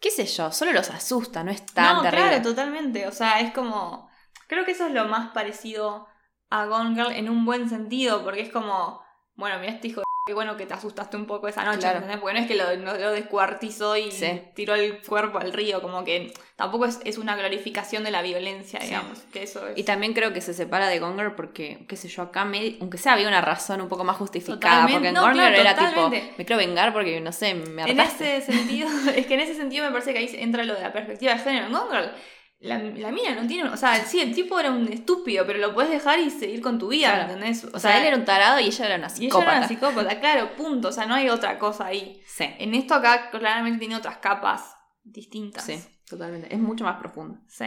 qué 0.01 0.11
sé 0.11 0.25
yo, 0.25 0.51
solo 0.51 0.73
los 0.73 0.89
asusta, 0.91 1.45
no 1.45 1.51
es 1.51 1.65
tan 1.67 1.97
no, 1.97 2.11
Claro, 2.11 2.43
totalmente. 2.43 3.07
O 3.07 3.13
sea, 3.13 3.41
es 3.41 3.53
como. 3.53 4.10
Creo 4.51 4.65
que 4.65 4.73
eso 4.73 4.89
es 4.89 4.93
lo 4.93 5.05
más 5.05 5.31
parecido 5.31 6.09
a 6.51 6.67
Gone 6.67 6.97
Girl 6.97 7.13
en 7.13 7.31
un 7.31 7.45
buen 7.45 7.69
sentido, 7.69 8.25
porque 8.25 8.41
es 8.41 8.49
como. 8.51 9.01
Bueno, 9.37 9.61
mira 9.61 9.75
este 9.75 9.87
hijo 9.87 10.01
de 10.01 10.05
qué 10.27 10.35
bueno 10.35 10.57
que 10.57 10.67
te 10.67 10.75
asustaste 10.75 11.17
un 11.17 11.27
poco 11.27 11.47
esa 11.47 11.63
noche, 11.63 11.87
Porque 12.21 12.35
no 12.35 12.41
es 12.41 12.49
que 12.49 12.57
lo, 12.57 12.75
lo 12.75 13.13
descuartizó 13.13 13.97
y 13.97 14.11
tiró 14.57 14.75
el 14.75 15.03
cuerpo 15.03 15.39
al 15.39 15.53
río, 15.53 15.81
como 15.81 16.03
que 16.03 16.33
tampoco 16.57 16.87
es, 16.87 17.17
una 17.17 17.37
glorificación 17.37 18.03
de 18.03 18.11
la 18.11 18.23
violencia, 18.23 18.81
digamos. 18.81 19.21
Que 19.33 19.45
eso 19.45 19.63
Y 19.77 19.85
también 19.85 20.15
creo 20.15 20.33
que 20.33 20.41
se 20.41 20.53
separa 20.53 20.89
de 20.89 20.99
Gonger 20.99 21.37
porque, 21.37 21.87
qué 21.89 21.97
sé 21.97 22.09
yo, 22.09 22.23
acá, 22.23 22.43
aunque 22.43 22.99
sea, 22.99 23.13
había 23.13 23.29
una 23.29 23.41
razón 23.41 23.81
un 23.81 23.89
poco 23.89 24.03
más 24.03 24.17
justificada, 24.17 24.89
porque 24.89 25.09
en 25.09 25.15
Gonger 25.15 25.55
era 25.55 25.77
tipo, 25.77 26.11
me 26.11 26.45
quiero 26.45 26.57
vengar 26.57 26.93
porque, 26.93 27.21
no 27.21 27.31
sé, 27.31 27.55
me 27.55 27.83
hartaste. 27.83 28.35
En 28.35 28.43
ese 28.43 28.53
sentido, 28.53 28.89
es 29.15 29.27
que 29.27 29.35
en 29.35 29.41
ese 29.41 29.55
sentido 29.55 29.85
me 29.85 29.93
parece 29.93 30.13
que 30.13 30.19
ahí 30.19 30.37
entra 30.41 30.65
lo 30.65 30.75
de 30.75 30.83
la 30.83 30.93
perspectiva 30.93 31.35
de 31.35 31.39
género. 31.39 31.67
En 31.67 31.73
Gonger 31.73 32.15
la, 32.61 32.79
la 32.79 33.11
mina 33.11 33.35
no 33.35 33.47
tiene. 33.47 33.71
O 33.71 33.77
sea, 33.77 34.05
sí, 34.05 34.21
el 34.21 34.35
tipo 34.35 34.61
era 34.61 34.71
un 34.71 34.87
estúpido, 34.87 35.47
pero 35.47 35.59
lo 35.59 35.75
puedes 35.75 35.91
dejar 35.91 36.19
y 36.19 36.31
seguir 36.31 36.61
con 36.61 36.79
tu 36.79 36.89
vida, 36.89 37.23
¿entendés? 37.23 37.65
O, 37.65 37.79
sea, 37.79 37.99
él 37.99 38.07
era 38.07 38.17
un 38.17 38.27
tarado 38.27 38.61
y 38.61 38.67
ella 38.67 38.87
era 38.87 38.97
una 38.97 39.09
psicópata. 39.09 39.39
Y 39.39 39.41
ella 39.41 39.51
era 39.51 39.59
una 39.59 39.69
psicópata, 39.69 40.21
claro, 40.21 40.57
punto. 40.57 40.89
O 40.89 40.93
sea, 40.93 41.07
no 41.07 41.15
hay 41.15 41.31
otra 41.31 41.59
cosa 41.59 41.87
ahí. 41.87 42.23
Sí. 42.27 42.45
En 42.59 42.75
esto 42.75 42.95
acá 42.95 43.31
claramente 43.31 43.79
tiene 43.79 43.97
otras 43.97 44.19
capas 44.19 44.77
distintas. 45.03 45.65
Sí, 45.65 45.83
totalmente. 46.07 46.55
Es 46.55 46.61
mucho 46.61 46.85
más 46.85 46.99
profundo. 46.99 47.39
Sí. 47.49 47.65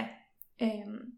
Em, 0.58 1.18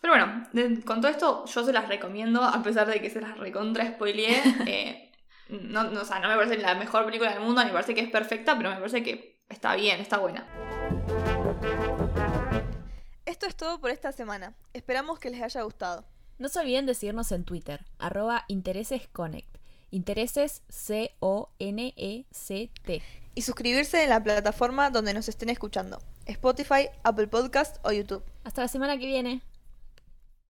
pero 0.00 0.14
bueno, 0.14 0.46
con 0.84 1.00
todo 1.00 1.10
esto 1.10 1.44
yo 1.44 1.64
se 1.64 1.72
las 1.72 1.88
recomiendo, 1.88 2.44
a 2.44 2.62
pesar 2.62 2.86
de 2.86 3.00
que 3.00 3.10
se 3.10 3.20
las 3.20 3.36
recontra 3.36 3.84
spoileé. 3.86 4.42
eh, 4.66 5.12
no, 5.48 5.84
no, 5.84 6.02
o 6.02 6.04
sea, 6.04 6.20
no 6.20 6.28
me 6.28 6.36
parece 6.36 6.58
la 6.58 6.76
mejor 6.76 7.04
película 7.04 7.32
del 7.32 7.40
mundo, 7.40 7.64
me 7.64 7.72
parece 7.72 7.94
que 7.94 8.02
es 8.02 8.10
perfecta, 8.10 8.56
pero 8.56 8.70
me 8.70 8.76
parece 8.76 9.02
que 9.02 9.42
está 9.48 9.74
bien, 9.74 10.00
está 10.00 10.18
buena. 10.18 10.46
Esto 13.28 13.44
es 13.44 13.54
todo 13.54 13.78
por 13.78 13.90
esta 13.90 14.10
semana. 14.10 14.54
Esperamos 14.72 15.18
que 15.18 15.28
les 15.28 15.42
haya 15.42 15.60
gustado. 15.60 16.06
No 16.38 16.48
se 16.48 16.60
olviden 16.60 16.86
de 16.86 16.94
seguirnos 16.94 17.30
en 17.30 17.44
Twitter, 17.44 17.84
arroba 17.98 18.46
interesesconnect. 18.48 19.58
Intereses 19.90 20.62
C-O-N-E-C-T. 20.70 21.42
Y 23.34 23.42
suscribirse 23.42 24.02
en 24.02 24.08
la 24.08 24.24
plataforma 24.24 24.88
donde 24.88 25.12
nos 25.12 25.28
estén 25.28 25.50
escuchando. 25.50 26.00
Spotify, 26.24 26.88
Apple 27.02 27.26
Podcast 27.26 27.76
o 27.84 27.92
YouTube. 27.92 28.24
Hasta 28.44 28.62
la 28.62 28.68
semana 28.68 28.96
que 28.96 29.04
viene. 29.04 29.42